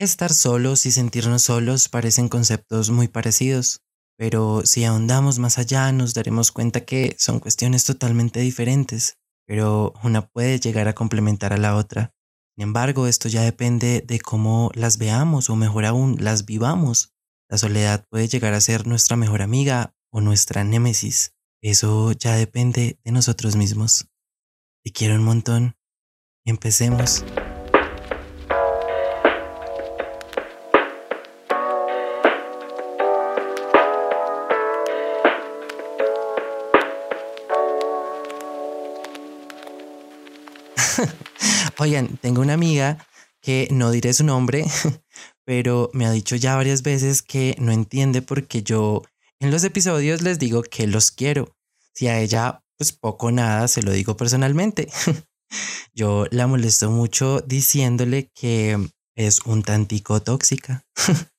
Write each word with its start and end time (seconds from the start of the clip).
Estar 0.00 0.32
solos 0.32 0.86
y 0.86 0.92
sentirnos 0.92 1.42
solos 1.42 1.90
parecen 1.90 2.30
conceptos 2.30 2.88
muy 2.88 3.06
parecidos, 3.06 3.82
pero 4.16 4.62
si 4.64 4.84
ahondamos 4.84 5.38
más 5.38 5.58
allá 5.58 5.92
nos 5.92 6.14
daremos 6.14 6.52
cuenta 6.52 6.86
que 6.86 7.14
son 7.18 7.38
cuestiones 7.38 7.84
totalmente 7.84 8.40
diferentes, 8.40 9.18
pero 9.46 9.92
una 10.02 10.26
puede 10.26 10.58
llegar 10.58 10.88
a 10.88 10.94
complementar 10.94 11.52
a 11.52 11.58
la 11.58 11.76
otra. 11.76 12.14
Sin 12.56 12.62
embargo, 12.62 13.06
esto 13.08 13.28
ya 13.28 13.42
depende 13.42 14.00
de 14.00 14.20
cómo 14.20 14.70
las 14.74 14.96
veamos 14.96 15.50
o 15.50 15.56
mejor 15.56 15.84
aún 15.84 16.16
las 16.18 16.46
vivamos. 16.46 17.12
La 17.50 17.58
soledad 17.58 18.06
puede 18.08 18.26
llegar 18.26 18.54
a 18.54 18.62
ser 18.62 18.86
nuestra 18.86 19.16
mejor 19.16 19.42
amiga 19.42 19.94
o 20.10 20.22
nuestra 20.22 20.64
némesis. 20.64 21.34
Eso 21.60 22.12
ya 22.12 22.36
depende 22.36 22.98
de 23.04 23.12
nosotros 23.12 23.54
mismos. 23.54 24.08
Te 24.82 24.92
quiero 24.92 25.16
un 25.16 25.24
montón. 25.24 25.76
Empecemos. 26.46 27.22
Oigan, 41.78 42.16
tengo 42.18 42.40
una 42.40 42.54
amiga 42.54 43.06
que 43.40 43.68
no 43.70 43.90
diré 43.90 44.12
su 44.12 44.24
nombre, 44.24 44.64
pero 45.44 45.90
me 45.92 46.06
ha 46.06 46.10
dicho 46.10 46.36
ya 46.36 46.56
varias 46.56 46.82
veces 46.82 47.22
que 47.22 47.56
no 47.58 47.72
entiende 47.72 48.22
por 48.22 48.46
qué 48.46 48.62
yo 48.62 49.02
en 49.40 49.50
los 49.50 49.64
episodios 49.64 50.22
les 50.22 50.38
digo 50.38 50.62
que 50.62 50.86
los 50.86 51.10
quiero. 51.10 51.56
Si 51.94 52.08
a 52.08 52.20
ella, 52.20 52.62
pues 52.76 52.92
poco 52.92 53.26
o 53.26 53.30
nada, 53.30 53.68
se 53.68 53.82
lo 53.82 53.92
digo 53.92 54.16
personalmente. 54.16 54.88
yo 55.94 56.26
la 56.30 56.46
molesto 56.46 56.90
mucho 56.90 57.40
diciéndole 57.40 58.30
que 58.34 58.78
es 59.16 59.40
un 59.40 59.62
tantico 59.62 60.20
tóxica. 60.22 60.84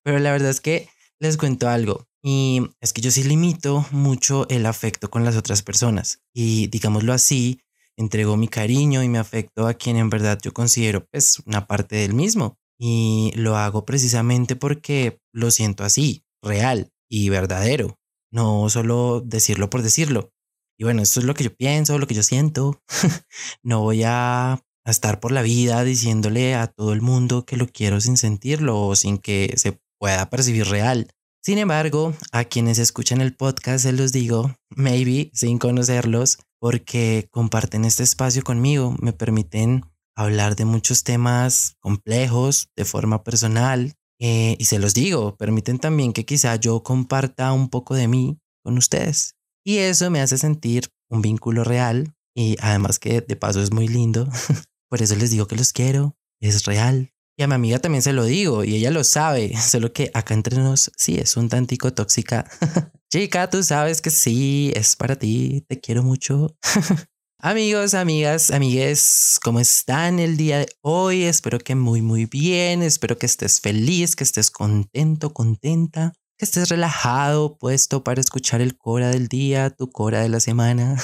pero 0.04 0.20
la 0.20 0.32
verdad 0.32 0.50
es 0.50 0.62
que 0.62 0.90
les 1.20 1.38
cuento 1.38 1.70
algo. 1.70 2.08
Y 2.24 2.62
es 2.82 2.94
que 2.94 3.02
yo 3.02 3.10
sí 3.10 3.24
limito 3.24 3.86
mucho 3.92 4.48
el 4.50 4.66
afecto 4.66 5.10
con 5.10 5.26
las 5.26 5.36
otras 5.36 5.64
personas. 5.64 6.22
Y 6.34 6.68
digámoslo 6.68 7.14
así, 7.14 7.62
entrego 7.98 8.38
mi 8.38 8.48
cariño 8.48 9.04
y 9.04 9.10
mi 9.10 9.18
afecto 9.18 9.68
a 9.68 9.74
quien 9.74 9.98
en 9.98 10.10
verdad 10.10 10.40
yo 10.42 10.54
considero 10.54 11.06
pues 11.12 11.42
una 11.46 11.68
parte 11.68 11.96
del 11.98 12.14
mismo. 12.14 12.58
Y 12.80 13.32
lo 13.36 13.58
hago 13.58 13.86
precisamente 13.86 14.56
porque 14.56 15.20
lo 15.34 15.52
siento 15.52 15.84
así, 15.84 16.24
real 16.42 16.92
y 17.10 17.30
verdadero, 17.30 18.00
no 18.32 18.70
solo 18.70 19.22
decirlo 19.24 19.70
por 19.70 19.84
decirlo. 19.84 20.32
Y 20.80 20.84
bueno, 20.84 21.04
esto 21.04 21.20
es 21.20 21.28
lo 21.28 21.36
que 21.36 21.44
yo 21.44 21.56
pienso, 21.56 22.00
lo 22.00 22.08
que 22.08 22.16
yo 22.16 22.24
siento. 22.24 22.82
no 23.64 23.82
voy 23.82 24.02
a, 24.04 24.64
estar 24.84 25.20
por 25.20 25.32
la 25.32 25.44
vida 25.44 25.84
diciéndole 25.84 26.56
a 26.56 26.66
todo 26.66 26.94
el 26.94 27.02
mundo 27.02 27.46
que 27.46 27.56
lo 27.56 27.68
quiero 27.68 28.02
sin 28.02 28.18
sentirlo 28.18 28.88
o 28.88 28.96
sin 28.96 29.20
que 29.20 29.54
se 29.58 29.80
pueda 30.00 30.30
percibir 30.32 30.66
real. 30.66 31.08
Sin 31.44 31.60
embargo, 31.60 32.16
a 32.32 32.46
quienes 32.46 32.80
escuchan 32.80 33.22
el 33.22 33.36
podcast 33.36 33.84
se 33.84 33.92
los 33.94 34.12
digo, 34.12 34.56
maybe 34.70 35.30
sin 35.34 35.60
conocerlos, 35.60 36.40
porque 36.62 37.28
comparten 37.32 37.86
este 37.86 38.04
espacio 38.04 38.44
conmigo, 38.44 38.96
me 39.02 39.14
permiten 39.14 39.84
hablar 40.16 40.56
de 40.56 40.66
muchos 40.66 41.04
temas 41.04 41.76
complejos 41.80 42.70
de 42.76 42.86
forma 42.86 43.24
personal 43.24 43.96
eh, 44.20 44.56
y 44.60 44.66
se 44.66 44.78
los 44.78 44.94
digo, 44.94 45.36
permiten 45.38 45.80
también 45.80 46.14
que 46.14 46.24
quizá 46.24 46.56
yo 46.58 46.84
comparta 46.84 47.52
un 47.52 47.70
poco 47.70 47.96
de 47.96 48.08
mí 48.08 48.38
con 48.64 48.78
ustedes. 48.78 49.36
Y 49.66 49.78
eso 49.78 50.12
me 50.12 50.22
hace 50.22 50.38
sentir 50.38 50.90
un 51.10 51.24
vínculo 51.24 51.64
real 51.64 52.14
y 52.36 52.56
además 52.62 53.00
que 53.00 53.22
de 53.22 53.36
paso 53.36 53.60
es 53.64 53.72
muy 53.72 53.88
lindo. 53.88 54.30
Por 54.90 55.02
eso 55.02 55.16
les 55.16 55.32
digo 55.32 55.48
que 55.48 55.56
los 55.56 55.74
quiero, 55.74 56.16
es 56.40 56.66
real. 56.66 57.12
Y 57.38 57.44
a 57.44 57.48
mi 57.48 57.56
amiga 57.56 57.80
también 57.80 58.02
se 58.02 58.14
lo 58.14 58.26
digo 58.26 58.64
y 58.64 58.76
ella 58.76 58.92
lo 58.92 59.04
sabe, 59.04 59.54
solo 59.62 59.94
que 59.94 60.12
acá 60.14 60.34
entre 60.34 60.58
nos 60.58 60.92
sí 60.98 61.16
es 61.16 61.38
un 61.38 61.50
tantico 61.50 61.94
tóxica. 61.94 62.50
Chica, 63.12 63.50
tú 63.50 63.64
sabes 63.64 64.02
que 64.02 64.10
sí, 64.10 64.72
es 64.76 64.96
para 64.96 65.16
ti, 65.16 65.66
te 65.68 65.80
quiero 65.80 66.04
mucho. 66.04 66.56
Amigos, 67.44 67.96
amigas, 67.96 68.52
amigues, 68.52 69.40
¿cómo 69.44 69.60
están 69.60 70.20
el 70.20 70.38
día 70.38 70.60
de 70.60 70.68
hoy? 70.82 71.24
Espero 71.24 71.58
que 71.58 71.74
muy, 71.74 72.04
muy 72.04 72.28
bien, 72.28 72.84
espero 72.84 73.18
que 73.18 73.26
estés 73.26 73.60
feliz, 73.60 74.16
que 74.16 74.24
estés 74.24 74.52
contento, 74.52 75.34
contenta, 75.34 76.14
que 76.38 76.46
estés 76.46 76.70
relajado, 76.70 77.58
puesto 77.58 78.04
para 78.04 78.22
escuchar 78.22 78.62
el 78.62 78.78
cora 78.78 79.10
del 79.10 79.28
día, 79.28 79.72
tu 79.72 79.90
cora 79.90 80.22
de 80.22 80.30
la 80.30 80.40
semana. 80.40 81.02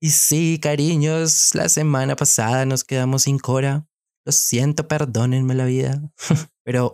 y 0.00 0.10
sí, 0.10 0.58
cariños, 0.60 1.54
la 1.54 1.68
semana 1.68 2.16
pasada 2.16 2.66
nos 2.66 2.82
quedamos 2.82 3.22
sin 3.22 3.38
cora. 3.38 3.86
Lo 4.26 4.32
siento, 4.32 4.88
perdónenme 4.88 5.54
la 5.54 5.66
vida. 5.66 6.02
Pero, 6.64 6.92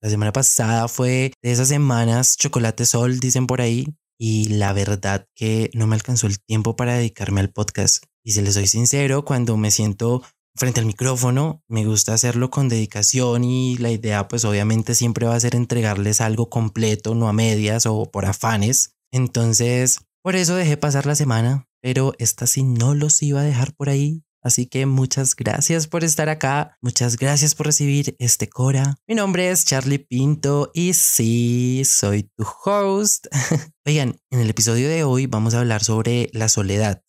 la 0.00 0.10
semana 0.10 0.32
pasada 0.32 0.88
fue 0.88 1.32
de 1.40 1.52
esas 1.52 1.68
semanas 1.68 2.36
chocolate 2.36 2.84
sol, 2.86 3.20
dicen 3.20 3.46
por 3.46 3.60
ahí 3.60 3.86
y 4.18 4.46
la 4.46 4.72
verdad 4.72 5.28
que 5.36 5.70
no 5.74 5.86
me 5.86 5.94
alcanzó 5.94 6.26
el 6.26 6.40
tiempo 6.40 6.74
para 6.74 6.94
dedicarme 6.94 7.40
al 7.40 7.50
podcast. 7.50 8.04
Y 8.24 8.32
si 8.32 8.42
les 8.42 8.54
soy 8.54 8.66
sincero, 8.66 9.24
cuando 9.24 9.56
me 9.56 9.70
siento 9.70 10.22
frente 10.56 10.80
al 10.80 10.86
micrófono, 10.86 11.62
me 11.68 11.84
gusta 11.84 12.14
hacerlo 12.14 12.50
con 12.50 12.68
dedicación 12.68 13.44
y 13.44 13.76
la 13.78 13.92
idea 13.92 14.26
pues 14.26 14.44
obviamente 14.44 14.96
siempre 14.96 15.26
va 15.26 15.36
a 15.36 15.40
ser 15.40 15.54
entregarles 15.54 16.20
algo 16.20 16.50
completo, 16.50 17.14
no 17.14 17.28
a 17.28 17.32
medias 17.32 17.86
o 17.86 18.10
por 18.10 18.26
afanes. 18.26 18.96
Entonces, 19.12 20.00
por 20.20 20.34
eso 20.34 20.56
dejé 20.56 20.76
pasar 20.76 21.06
la 21.06 21.14
semana, 21.14 21.68
pero 21.80 22.14
esta 22.18 22.48
sí 22.48 22.64
no 22.64 22.96
los 22.96 23.22
iba 23.22 23.40
a 23.40 23.44
dejar 23.44 23.72
por 23.72 23.88
ahí. 23.88 24.24
Así 24.42 24.66
que 24.66 24.86
muchas 24.86 25.36
gracias 25.36 25.86
por 25.86 26.02
estar 26.02 26.28
acá, 26.28 26.76
muchas 26.82 27.16
gracias 27.16 27.54
por 27.54 27.66
recibir 27.66 28.16
este 28.18 28.48
Cora. 28.48 28.96
Mi 29.06 29.14
nombre 29.14 29.50
es 29.50 29.64
Charlie 29.64 29.98
Pinto 29.98 30.70
y 30.74 30.94
sí, 30.94 31.82
soy 31.84 32.24
tu 32.36 32.44
host. 32.64 33.26
Oigan, 33.86 34.16
en 34.30 34.40
el 34.40 34.50
episodio 34.50 34.88
de 34.88 35.04
hoy 35.04 35.26
vamos 35.26 35.54
a 35.54 35.60
hablar 35.60 35.84
sobre 35.84 36.28
la 36.32 36.48
soledad, 36.48 37.04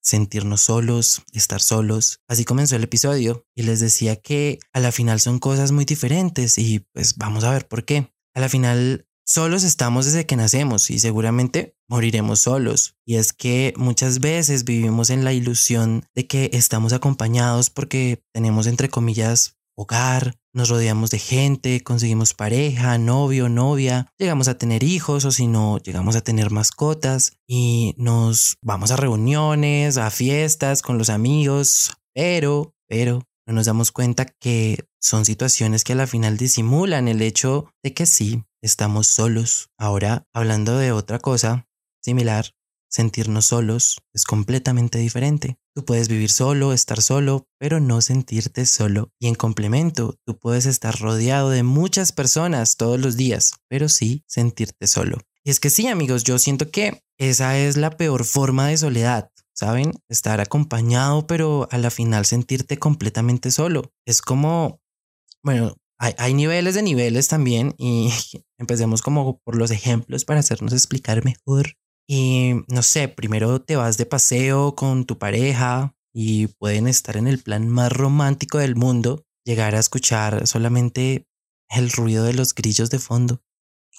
sentirnos 0.00 0.62
solos, 0.62 1.22
estar 1.32 1.60
solos. 1.60 2.20
Así 2.26 2.44
comenzó 2.44 2.76
el 2.76 2.84
episodio 2.84 3.44
y 3.54 3.64
les 3.64 3.80
decía 3.80 4.16
que 4.16 4.58
a 4.72 4.80
la 4.80 4.90
final 4.90 5.20
son 5.20 5.38
cosas 5.38 5.72
muy 5.72 5.84
diferentes 5.84 6.56
y 6.56 6.86
pues 6.92 7.16
vamos 7.16 7.44
a 7.44 7.50
ver 7.50 7.68
por 7.68 7.84
qué. 7.84 8.10
A 8.34 8.40
la 8.40 8.48
final 8.48 9.08
Solos 9.30 9.62
estamos 9.62 10.06
desde 10.06 10.24
que 10.24 10.36
nacemos 10.36 10.88
y 10.88 10.98
seguramente 10.98 11.76
moriremos 11.88 12.40
solos. 12.40 12.94
Y 13.04 13.16
es 13.16 13.32
que 13.32 13.72
muchas 13.76 14.20
veces 14.20 14.64
vivimos 14.64 15.10
en 15.10 15.24
la 15.24 15.32
ilusión 15.32 16.04
de 16.14 16.26
que 16.26 16.50
estamos 16.52 16.92
acompañados 16.92 17.70
porque 17.70 18.22
tenemos, 18.32 18.66
entre 18.66 18.88
comillas, 18.88 19.56
hogar, 19.76 20.34
nos 20.52 20.70
rodeamos 20.70 21.10
de 21.10 21.20
gente, 21.20 21.82
conseguimos 21.82 22.34
pareja, 22.34 22.98
novio, 22.98 23.48
novia, 23.48 24.12
llegamos 24.18 24.48
a 24.48 24.58
tener 24.58 24.82
hijos 24.82 25.24
o 25.24 25.30
si 25.30 25.46
no, 25.46 25.78
llegamos 25.78 26.16
a 26.16 26.20
tener 26.20 26.50
mascotas 26.50 27.38
y 27.46 27.94
nos 27.96 28.56
vamos 28.60 28.90
a 28.90 28.96
reuniones, 28.96 29.96
a 29.96 30.10
fiestas 30.10 30.82
con 30.82 30.98
los 30.98 31.10
amigos, 31.10 31.92
pero, 32.12 32.74
pero 32.88 33.22
no 33.46 33.54
nos 33.54 33.66
damos 33.66 33.92
cuenta 33.92 34.24
que 34.26 34.84
son 35.00 35.24
situaciones 35.24 35.84
que 35.84 35.92
a 35.92 35.96
la 35.96 36.08
final 36.08 36.36
disimulan 36.36 37.06
el 37.06 37.22
hecho 37.22 37.72
de 37.84 37.94
que 37.94 38.04
sí, 38.04 38.42
estamos 38.60 39.06
solos. 39.06 39.70
Ahora, 39.78 40.26
hablando 40.34 40.76
de 40.76 40.90
otra 40.90 41.20
cosa 41.20 41.67
similar, 42.08 42.54
sentirnos 42.88 43.44
solos 43.44 43.98
es 44.14 44.24
completamente 44.24 44.98
diferente. 44.98 45.58
Tú 45.74 45.84
puedes 45.84 46.08
vivir 46.08 46.30
solo, 46.30 46.72
estar 46.72 47.02
solo, 47.02 47.46
pero 47.58 47.80
no 47.80 48.00
sentirte 48.00 48.64
solo. 48.64 49.12
Y 49.20 49.28
en 49.28 49.34
complemento, 49.34 50.16
tú 50.24 50.38
puedes 50.38 50.64
estar 50.64 50.98
rodeado 50.98 51.50
de 51.50 51.62
muchas 51.62 52.12
personas 52.12 52.78
todos 52.78 52.98
los 52.98 53.18
días, 53.18 53.52
pero 53.68 53.90
sí 53.90 54.24
sentirte 54.26 54.86
solo. 54.86 55.18
Y 55.44 55.50
es 55.50 55.60
que 55.60 55.68
sí, 55.68 55.86
amigos, 55.86 56.24
yo 56.24 56.38
siento 56.38 56.70
que 56.70 57.02
esa 57.18 57.58
es 57.58 57.76
la 57.76 57.96
peor 57.98 58.24
forma 58.24 58.68
de 58.68 58.78
soledad. 58.78 59.30
¿saben? 59.58 59.92
Estar 60.08 60.40
acompañado, 60.40 61.26
pero 61.26 61.66
a 61.72 61.78
la 61.78 61.90
final 61.90 62.24
sentirte 62.24 62.78
completamente 62.78 63.50
solo. 63.50 63.92
Es 64.06 64.22
como, 64.22 64.80
bueno, 65.42 65.74
hay, 65.98 66.32
niveles 66.32 66.76
de 66.76 66.82
niveles 66.82 67.26
también 67.26 67.74
y 67.76 68.10
empecemos 68.58 69.02
como 69.02 69.40
por 69.40 69.56
los 69.56 69.72
ejemplos 69.72 70.24
para 70.24 70.40
hacernos 70.40 70.72
explicar 70.72 71.24
mejor. 71.24 71.74
Y 72.08 72.54
no 72.68 72.82
sé, 72.82 73.08
primero 73.08 73.60
te 73.60 73.76
vas 73.76 73.98
de 73.98 74.06
paseo 74.06 74.74
con 74.74 75.04
tu 75.04 75.18
pareja 75.18 75.94
y 76.12 76.46
pueden 76.46 76.88
estar 76.88 77.16
en 77.16 77.28
el 77.28 77.38
plan 77.40 77.68
más 77.68 77.92
romántico 77.92 78.58
del 78.58 78.76
mundo, 78.76 79.26
llegar 79.44 79.74
a 79.74 79.78
escuchar 79.78 80.46
solamente 80.46 81.28
el 81.68 81.90
ruido 81.90 82.24
de 82.24 82.32
los 82.32 82.54
grillos 82.54 82.88
de 82.88 82.98
fondo. 82.98 83.42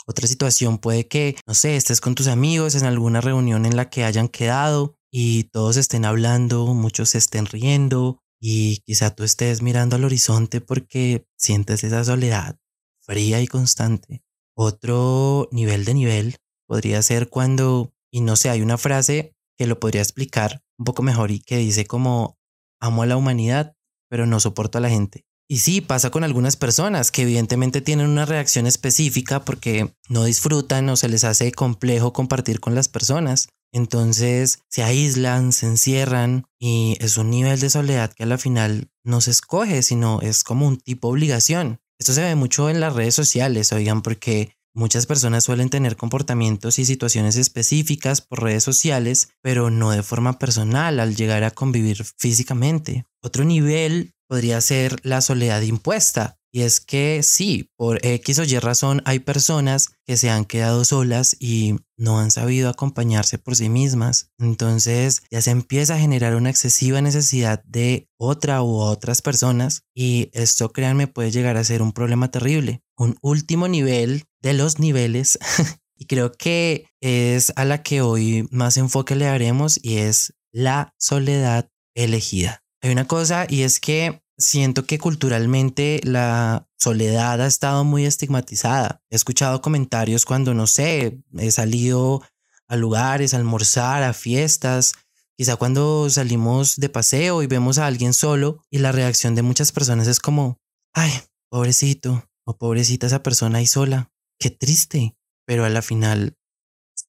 Otra 0.07 0.27
situación 0.27 0.79
puede 0.79 1.07
que, 1.07 1.35
no 1.45 1.53
sé, 1.53 1.75
estés 1.75 2.01
con 2.01 2.15
tus 2.15 2.27
amigos 2.27 2.73
en 2.75 2.85
alguna 2.85 3.21
reunión 3.21 3.65
en 3.65 3.75
la 3.75 3.89
que 3.89 4.05
hayan 4.05 4.27
quedado 4.27 4.97
y 5.11 5.43
todos 5.45 5.77
estén 5.77 6.03
hablando, 6.05 6.65
muchos 6.73 7.13
estén 7.13 7.45
riendo 7.45 8.23
y 8.41 8.77
quizá 8.85 9.13
tú 9.13 9.23
estés 9.23 9.61
mirando 9.61 9.95
al 9.95 10.05
horizonte 10.05 10.61
porque 10.61 11.27
sientes 11.37 11.83
esa 11.83 12.03
soledad 12.03 12.57
fría 13.01 13.41
y 13.41 13.47
constante. 13.47 14.23
Otro 14.55 15.47
nivel 15.51 15.85
de 15.85 15.93
nivel 15.93 16.35
podría 16.67 17.01
ser 17.01 17.29
cuando, 17.29 17.91
y 18.11 18.21
no 18.21 18.35
sé, 18.35 18.49
hay 18.49 18.61
una 18.61 18.77
frase 18.77 19.35
que 19.57 19.67
lo 19.67 19.79
podría 19.79 20.01
explicar 20.01 20.63
un 20.77 20.85
poco 20.85 21.03
mejor 21.03 21.31
y 21.31 21.39
que 21.39 21.57
dice 21.57 21.85
como 21.85 22.37
amo 22.79 23.03
a 23.03 23.05
la 23.05 23.17
humanidad, 23.17 23.75
pero 24.09 24.25
no 24.25 24.39
soporto 24.39 24.77
a 24.77 24.81
la 24.81 24.89
gente. 24.89 25.25
Y 25.51 25.59
sí, 25.59 25.81
pasa 25.81 26.11
con 26.11 26.23
algunas 26.23 26.55
personas 26.55 27.11
que 27.11 27.23
evidentemente 27.23 27.81
tienen 27.81 28.07
una 28.07 28.25
reacción 28.25 28.67
específica 28.67 29.43
porque 29.43 29.95
no 30.07 30.23
disfrutan 30.23 30.87
o 30.89 30.95
se 30.95 31.09
les 31.09 31.23
hace 31.23 31.51
complejo 31.51 32.13
compartir 32.13 32.59
con 32.59 32.75
las 32.75 32.87
personas. 32.87 33.49
Entonces 33.71 34.59
se 34.69 34.83
aíslan, 34.83 35.51
se 35.51 35.65
encierran 35.65 36.45
y 36.59 36.97
es 36.99 37.17
un 37.17 37.31
nivel 37.31 37.59
de 37.59 37.71
soledad 37.71 38.13
que 38.13 38.23
a 38.23 38.27
la 38.27 38.37
final 38.37 38.91
no 39.03 39.21
se 39.21 39.31
escoge, 39.31 39.81
sino 39.81 40.21
es 40.21 40.43
como 40.43 40.67
un 40.67 40.77
tipo 40.77 41.07
obligación. 41.07 41.79
Esto 41.99 42.13
se 42.13 42.21
ve 42.21 42.35
mucho 42.35 42.69
en 42.69 42.79
las 42.79 42.93
redes 42.93 43.15
sociales, 43.15 43.73
oigan, 43.73 44.03
porque 44.03 44.55
muchas 44.73 45.05
personas 45.05 45.43
suelen 45.43 45.69
tener 45.69 45.95
comportamientos 45.95 46.79
y 46.79 46.85
situaciones 46.85 47.35
específicas 47.35 48.21
por 48.21 48.43
redes 48.43 48.63
sociales, 48.63 49.29
pero 49.41 49.69
no 49.69 49.91
de 49.91 50.03
forma 50.03 50.39
personal 50.39 50.99
al 50.99 51.15
llegar 51.15 51.43
a 51.43 51.51
convivir 51.51 52.03
físicamente. 52.17 53.05
Otro 53.21 53.43
nivel 53.43 54.13
podría 54.27 54.61
ser 54.61 54.95
la 55.03 55.21
soledad 55.21 55.61
impuesta. 55.61 56.39
Y 56.51 56.61
es 56.61 56.79
que 56.79 57.21
sí, 57.21 57.69
por 57.77 58.03
X 58.03 58.39
o 58.39 58.43
Y 58.43 58.57
razón 58.57 59.03
hay 59.05 59.19
personas 59.19 59.89
que 60.05 60.17
se 60.17 60.31
han 60.31 60.45
quedado 60.45 60.83
solas 60.83 61.35
y 61.39 61.75
no 61.95 62.19
han 62.19 62.31
sabido 62.31 62.69
acompañarse 62.69 63.37
por 63.37 63.55
sí 63.55 63.69
mismas. 63.69 64.31
Entonces 64.39 65.21
ya 65.29 65.41
se 65.43 65.51
empieza 65.51 65.95
a 65.95 65.99
generar 65.99 66.35
una 66.35 66.49
excesiva 66.49 67.01
necesidad 67.01 67.63
de 67.65 68.09
otra 68.17 68.63
u 68.63 68.77
otras 68.77 69.21
personas 69.21 69.83
y 69.93 70.31
esto, 70.33 70.71
créanme, 70.71 71.05
puede 71.05 71.29
llegar 71.29 71.55
a 71.57 71.63
ser 71.63 71.83
un 71.83 71.91
problema 71.91 72.31
terrible. 72.31 72.81
Un 72.97 73.17
último 73.21 73.67
nivel 73.67 74.25
de 74.41 74.53
los 74.53 74.79
niveles 74.79 75.37
y 75.95 76.05
creo 76.05 76.31
que 76.31 76.87
es 77.01 77.53
a 77.55 77.65
la 77.65 77.83
que 77.83 78.01
hoy 78.01 78.47
más 78.51 78.77
enfoque 78.77 79.15
le 79.15 79.27
haremos 79.27 79.79
y 79.81 79.97
es 79.97 80.33
la 80.51 80.93
soledad 80.97 81.69
elegida. 81.95 82.63
Hay 82.81 82.91
una 82.91 83.07
cosa 83.07 83.45
y 83.49 83.63
es 83.63 83.79
que 83.79 84.21
siento 84.37 84.85
que 84.85 84.97
culturalmente 84.97 85.99
la 86.03 86.67
soledad 86.77 87.41
ha 87.41 87.47
estado 87.47 87.83
muy 87.83 88.05
estigmatizada. 88.05 89.01
He 89.09 89.15
escuchado 89.15 89.61
comentarios 89.61 90.25
cuando, 90.25 90.53
no 90.53 90.65
sé, 90.65 91.21
he 91.37 91.51
salido 91.51 92.23
a 92.67 92.77
lugares, 92.77 93.33
a 93.33 93.37
almorzar, 93.37 94.03
a 94.03 94.13
fiestas, 94.13 94.93
quizá 95.35 95.57
cuando 95.57 96.09
salimos 96.09 96.77
de 96.77 96.89
paseo 96.89 97.43
y 97.43 97.47
vemos 97.47 97.77
a 97.77 97.87
alguien 97.87 98.13
solo 98.13 98.63
y 98.69 98.79
la 98.79 98.91
reacción 98.91 99.35
de 99.35 99.41
muchas 99.41 99.71
personas 99.71 100.07
es 100.07 100.19
como, 100.19 100.57
ay, 100.93 101.11
pobrecito 101.49 102.23
o 102.45 102.57
pobrecita 102.57 103.07
esa 103.07 103.23
persona 103.23 103.57
ahí 103.57 103.67
sola, 103.67 104.11
qué 104.39 104.49
triste. 104.49 105.15
Pero 105.45 105.65
a 105.65 105.69
la 105.69 105.81
final 105.81 106.37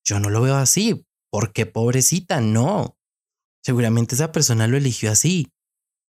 yo 0.05 0.21
no 0.21 0.31
lo 0.31 0.41
veo 0.41 0.57
así. 0.57 1.07
¿Por 1.31 1.53
qué 1.53 1.67
pobrecita? 1.67 2.41
No. 2.41 2.97
Seguramente 3.63 4.15
esa 4.15 4.33
persona 4.33 4.67
lo 4.67 4.77
eligió 4.77 5.13
así 5.13 5.53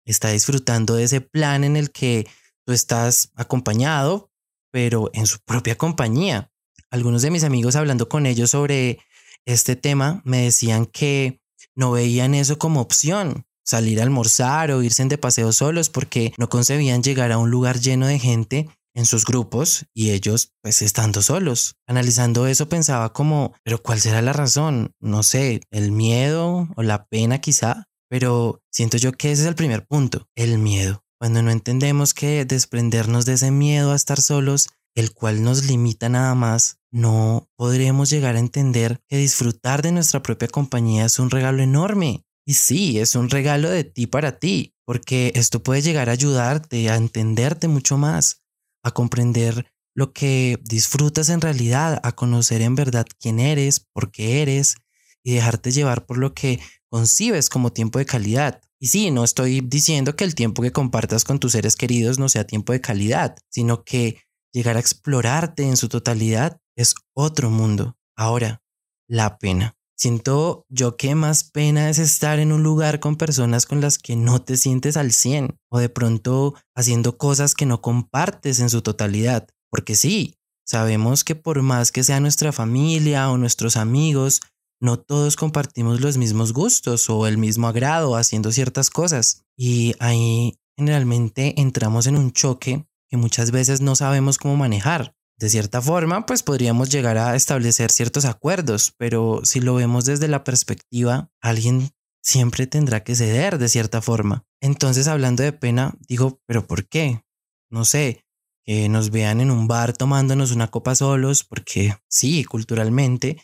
está 0.05 0.29
disfrutando 0.29 0.95
de 0.95 1.03
ese 1.03 1.21
plan 1.21 1.63
en 1.63 1.75
el 1.75 1.91
que 1.91 2.27
tú 2.65 2.73
estás 2.73 3.31
acompañado, 3.35 4.31
pero 4.71 5.09
en 5.13 5.25
su 5.25 5.39
propia 5.39 5.77
compañía. 5.77 6.51
Algunos 6.89 7.21
de 7.21 7.31
mis 7.31 7.43
amigos 7.43 7.75
hablando 7.75 8.09
con 8.09 8.25
ellos 8.25 8.51
sobre 8.51 8.99
este 9.45 9.75
tema 9.75 10.21
me 10.25 10.43
decían 10.43 10.85
que 10.85 11.41
no 11.75 11.91
veían 11.91 12.35
eso 12.35 12.57
como 12.57 12.81
opción, 12.81 13.45
salir 13.63 13.99
a 13.99 14.03
almorzar 14.03 14.71
o 14.71 14.83
irse 14.83 15.05
de 15.05 15.17
paseo 15.17 15.51
solos 15.51 15.89
porque 15.89 16.33
no 16.37 16.49
concebían 16.49 17.03
llegar 17.03 17.31
a 17.31 17.37
un 17.37 17.49
lugar 17.49 17.79
lleno 17.79 18.07
de 18.07 18.19
gente 18.19 18.69
en 18.93 19.05
sus 19.05 19.25
grupos 19.25 19.85
y 19.93 20.11
ellos 20.11 20.53
pues 20.61 20.81
estando 20.81 21.21
solos. 21.21 21.75
Analizando 21.87 22.47
eso 22.47 22.69
pensaba 22.69 23.13
como, 23.13 23.53
pero 23.63 23.81
¿cuál 23.81 23.99
será 23.99 24.21
la 24.21 24.33
razón? 24.33 24.93
No 24.99 25.23
sé, 25.23 25.61
el 25.71 25.91
miedo 25.91 26.69
o 26.75 26.83
la 26.83 27.05
pena 27.05 27.39
quizá. 27.39 27.85
Pero 28.09 28.61
siento 28.69 28.97
yo 28.97 29.13
que 29.13 29.31
ese 29.31 29.43
es 29.43 29.47
el 29.47 29.55
primer 29.55 29.85
punto, 29.85 30.27
el 30.35 30.57
miedo. 30.57 31.03
Cuando 31.17 31.41
no 31.43 31.51
entendemos 31.51 32.13
que 32.13 32.45
desprendernos 32.45 33.25
de 33.25 33.33
ese 33.33 33.51
miedo 33.51 33.93
a 33.93 33.95
estar 33.95 34.19
solos, 34.19 34.67
el 34.95 35.13
cual 35.13 35.43
nos 35.43 35.65
limita 35.65 36.09
nada 36.09 36.35
más, 36.35 36.79
no 36.91 37.47
podremos 37.55 38.09
llegar 38.09 38.35
a 38.35 38.39
entender 38.39 38.99
que 39.07 39.17
disfrutar 39.17 39.81
de 39.81 39.93
nuestra 39.93 40.21
propia 40.21 40.49
compañía 40.49 41.05
es 41.05 41.19
un 41.19 41.29
regalo 41.29 41.63
enorme. 41.63 42.25
Y 42.45 42.55
sí, 42.55 42.99
es 42.99 43.15
un 43.15 43.29
regalo 43.29 43.69
de 43.69 43.83
ti 43.83 44.07
para 44.07 44.39
ti, 44.39 44.73
porque 44.85 45.31
esto 45.35 45.63
puede 45.63 45.81
llegar 45.81 46.09
a 46.09 46.13
ayudarte 46.13 46.89
a 46.89 46.95
entenderte 46.95 47.67
mucho 47.67 47.97
más, 47.97 48.40
a 48.83 48.91
comprender 48.91 49.65
lo 49.93 50.13
que 50.13 50.59
disfrutas 50.63 51.29
en 51.29 51.41
realidad, 51.41 51.99
a 52.03 52.13
conocer 52.13 52.61
en 52.61 52.75
verdad 52.75 53.05
quién 53.19 53.39
eres, 53.39 53.79
por 53.79 54.11
qué 54.11 54.41
eres 54.41 54.75
y 55.23 55.33
dejarte 55.33 55.71
llevar 55.71 56.05
por 56.05 56.17
lo 56.17 56.33
que 56.33 56.59
concibes 56.89 57.49
como 57.49 57.71
tiempo 57.71 57.99
de 57.99 58.05
calidad. 58.05 58.61
Y 58.79 58.87
sí, 58.87 59.11
no 59.11 59.23
estoy 59.23 59.61
diciendo 59.61 60.15
que 60.15 60.23
el 60.23 60.33
tiempo 60.33 60.61
que 60.61 60.71
compartas 60.71 61.23
con 61.23 61.39
tus 61.39 61.51
seres 61.51 61.75
queridos 61.75 62.19
no 62.19 62.29
sea 62.29 62.47
tiempo 62.47 62.73
de 62.73 62.81
calidad, 62.81 63.37
sino 63.49 63.83
que 63.83 64.21
llegar 64.51 64.77
a 64.77 64.79
explorarte 64.79 65.63
en 65.63 65.77
su 65.77 65.87
totalidad 65.87 66.59
es 66.75 66.95
otro 67.13 67.49
mundo. 67.49 67.97
Ahora, 68.15 68.61
la 69.07 69.37
pena. 69.37 69.77
Siento 70.01 70.65
yo 70.67 70.97
que 70.97 71.13
más 71.13 71.43
pena 71.43 71.87
es 71.87 71.99
estar 71.99 72.39
en 72.39 72.51
un 72.51 72.63
lugar 72.63 72.99
con 72.99 73.17
personas 73.17 73.67
con 73.67 73.81
las 73.81 73.99
que 73.99 74.15
no 74.15 74.41
te 74.41 74.57
sientes 74.57 74.97
al 74.97 75.11
100 75.11 75.59
o 75.69 75.77
de 75.77 75.89
pronto 75.89 76.55
haciendo 76.75 77.19
cosas 77.19 77.53
que 77.53 77.67
no 77.67 77.83
compartes 77.83 78.59
en 78.61 78.71
su 78.71 78.81
totalidad. 78.81 79.47
Porque 79.69 79.93
sí, 79.93 80.39
sabemos 80.65 81.23
que 81.23 81.35
por 81.35 81.61
más 81.61 81.91
que 81.91 82.03
sea 82.03 82.19
nuestra 82.19 82.51
familia 82.51 83.29
o 83.29 83.37
nuestros 83.37 83.77
amigos, 83.77 84.41
no 84.81 84.97
todos 84.97 85.35
compartimos 85.35 86.01
los 86.01 86.17
mismos 86.17 86.51
gustos 86.51 87.07
o 87.07 87.27
el 87.27 87.37
mismo 87.37 87.67
agrado 87.67 88.15
haciendo 88.15 88.51
ciertas 88.51 88.89
cosas. 88.89 89.43
Y 89.55 89.93
ahí 89.99 90.57
generalmente 90.75 91.61
entramos 91.61 92.07
en 92.07 92.17
un 92.17 92.31
choque 92.31 92.87
que 93.07 93.17
muchas 93.17 93.51
veces 93.51 93.81
no 93.81 93.95
sabemos 93.95 94.39
cómo 94.39 94.55
manejar. 94.55 95.13
De 95.41 95.49
cierta 95.49 95.81
forma, 95.81 96.25
pues 96.27 96.43
podríamos 96.43 96.89
llegar 96.89 97.17
a 97.17 97.35
establecer 97.35 97.91
ciertos 97.91 98.25
acuerdos, 98.25 98.93
pero 98.97 99.41
si 99.43 99.59
lo 99.59 99.73
vemos 99.73 100.05
desde 100.05 100.27
la 100.27 100.43
perspectiva, 100.43 101.31
alguien 101.41 101.89
siempre 102.23 102.67
tendrá 102.67 103.03
que 103.03 103.15
ceder 103.15 103.57
de 103.57 103.67
cierta 103.67 104.01
forma. 104.01 104.45
Entonces, 104.61 105.07
hablando 105.07 105.41
de 105.41 105.51
pena, 105.51 105.95
digo, 106.07 106.39
pero 106.45 106.67
¿por 106.67 106.87
qué? 106.87 107.23
No 107.71 107.85
sé, 107.85 108.23
que 108.63 108.87
nos 108.87 109.09
vean 109.09 109.41
en 109.41 109.49
un 109.49 109.67
bar 109.67 109.93
tomándonos 109.93 110.51
una 110.51 110.69
copa 110.69 110.93
solos, 110.93 111.43
porque 111.43 111.95
sí, 112.07 112.45
culturalmente 112.45 113.37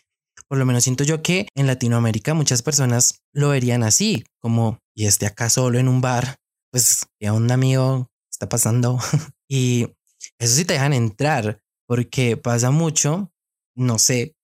por 0.48 0.58
lo 0.58 0.66
menos 0.66 0.84
siento 0.84 1.04
yo 1.04 1.22
que 1.22 1.48
en 1.56 1.68
Latinoamérica 1.68 2.34
muchas 2.34 2.62
personas 2.62 3.22
lo 3.34 3.50
verían 3.50 3.84
así, 3.84 4.24
como, 4.40 4.80
y 4.96 5.06
esté 5.06 5.26
acá 5.26 5.50
solo 5.50 5.80
en 5.80 5.88
un 5.88 6.02
bar, 6.02 6.38
pues, 6.72 7.06
¿qué 7.20 7.32
un 7.32 7.52
amigo? 7.52 8.10
Está 8.32 8.48
pasando. 8.48 9.00
y 9.50 9.88
eso 10.40 10.56
sí 10.56 10.66
te 10.66 10.74
dejan 10.74 10.94
entrar, 10.94 11.62
porque 11.88 12.38
pasa 12.38 12.70
mucho, 12.70 13.32
no 13.76 13.98
sé, 13.98 14.36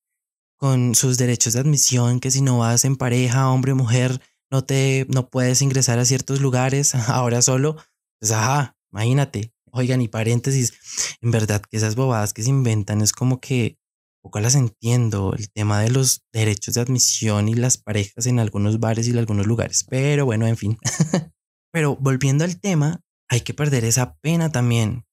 con 0.58 0.96
sus 0.96 1.18
derechos 1.18 1.54
de 1.54 1.60
admisión, 1.60 2.20
que 2.20 2.32
si 2.32 2.42
no 2.42 2.60
vas 2.60 2.86
en 2.86 2.96
pareja, 2.96 3.50
hombre 3.50 3.74
o 3.74 3.76
mujer, 3.76 4.22
no 4.50 4.64
te, 4.64 5.06
no 5.10 5.30
puedes 5.30 5.62
ingresar 5.62 6.00
a 6.00 6.06
ciertos 6.06 6.42
lugares, 6.42 6.96
ahora 7.10 7.42
solo, 7.42 7.76
pues 8.20 8.32
ajá, 8.32 8.76
imagínate. 8.92 9.54
Oigan, 9.76 10.02
y 10.02 10.08
paréntesis, 10.08 11.18
en 11.22 11.32
verdad 11.32 11.62
que 11.62 11.78
esas 11.78 11.96
bobadas 11.96 12.32
que 12.34 12.44
se 12.44 12.50
inventan 12.50 13.02
es 13.02 13.12
como 13.12 13.42
que 13.42 13.80
poco 14.24 14.40
las 14.40 14.56
entiendo, 14.56 15.34
el 15.38 15.52
tema 15.52 15.82
de 15.82 15.90
los 15.90 16.24
derechos 16.32 16.76
de 16.76 16.82
admisión 16.82 17.50
y 17.50 17.56
las 17.56 17.78
parejas 17.78 18.26
en 18.26 18.40
algunos 18.40 18.80
bares 18.80 19.08
y 19.08 19.12
en 19.12 19.18
algunos 19.18 19.46
lugares, 19.46 19.84
pero 19.90 20.26
bueno, 20.26 20.48
en 20.48 20.56
fin. 20.56 20.78
pero 21.74 21.98
volviendo 21.98 22.46
al 22.46 22.60
tema, 22.60 23.02
hay 23.30 23.42
que 23.42 23.54
perder 23.54 23.84
esa 23.84 24.16
pena 24.22 24.50
también, 24.50 25.06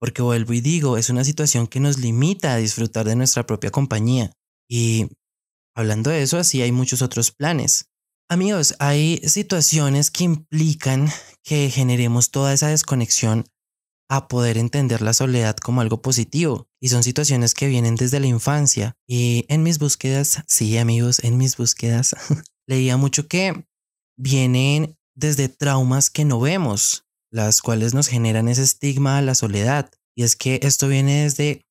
porque 0.00 0.22
vuelvo 0.22 0.54
y 0.54 0.60
digo, 0.60 0.96
es 0.96 1.10
una 1.10 1.24
situación 1.24 1.66
que 1.66 1.78
nos 1.78 1.98
limita 1.98 2.54
a 2.54 2.56
disfrutar 2.56 3.06
de 3.06 3.16
nuestra 3.16 3.46
propia 3.46 3.70
compañía. 3.70 4.32
Y 4.68 5.08
hablando 5.76 6.10
de 6.10 6.22
eso, 6.22 6.38
así 6.38 6.62
hay 6.62 6.72
muchos 6.72 7.02
otros 7.02 7.30
planes. 7.30 7.90
Amigos, 8.28 8.74
hay 8.78 9.20
situaciones 9.26 10.10
que 10.10 10.24
implican 10.24 11.10
que 11.42 11.68
generemos 11.68 12.30
toda 12.30 12.54
esa 12.54 12.68
desconexión 12.68 13.44
a 14.08 14.26
poder 14.26 14.56
entender 14.56 15.02
la 15.02 15.12
soledad 15.12 15.56
como 15.56 15.82
algo 15.82 16.00
positivo. 16.00 16.66
Y 16.80 16.88
son 16.88 17.02
situaciones 17.02 17.54
que 17.54 17.68
vienen 17.68 17.94
desde 17.94 18.20
la 18.20 18.26
infancia. 18.26 18.94
Y 19.06 19.44
en 19.48 19.62
mis 19.62 19.78
búsquedas, 19.78 20.42
sí 20.46 20.78
amigos, 20.78 21.22
en 21.22 21.36
mis 21.36 21.56
búsquedas, 21.56 22.16
leía 22.66 22.96
mucho 22.96 23.28
que 23.28 23.66
vienen 24.16 24.96
desde 25.14 25.48
traumas 25.48 26.08
que 26.08 26.24
no 26.24 26.40
vemos, 26.40 27.04
las 27.30 27.62
cuales 27.62 27.94
nos 27.94 28.08
generan 28.08 28.48
ese 28.48 28.62
estigma 28.62 29.18
a 29.18 29.22
la 29.22 29.34
soledad. 29.34 29.90
Y 30.14 30.24
es 30.24 30.36
que 30.36 30.60
esto 30.62 30.88
viene 30.88 31.22
desde, 31.24 31.66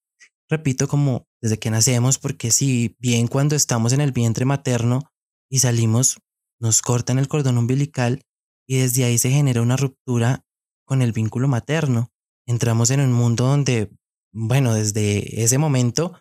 repito, 0.50 0.88
como 0.88 1.28
desde 1.42 1.60
que 1.60 1.70
nacemos, 1.70 2.18
porque 2.18 2.52
si 2.52 2.96
bien 3.00 3.28
cuando 3.28 3.56
estamos 3.56 3.94
en 3.94 4.02
el 4.02 4.12
vientre 4.12 4.46
materno 4.46 5.12
y 5.50 5.60
salimos, 5.60 6.18
nos 6.60 6.82
cortan 6.82 7.20
el 7.20 7.28
cordón 7.28 7.58
umbilical 7.58 8.24
y 8.68 8.78
desde 8.78 9.06
ahí 9.06 9.18
se 9.18 9.32
genera 9.32 9.62
una 9.62 9.78
ruptura 9.78 10.46
con 10.86 11.02
el 11.02 11.12
vínculo 11.12 11.48
materno 11.48 12.12
entramos 12.50 12.90
en 12.90 13.00
un 13.00 13.14
mundo 13.14 13.46
donde, 13.46 13.92
bueno, 14.34 14.74
desde 14.74 15.44
ese 15.44 15.60
momento 15.60 16.20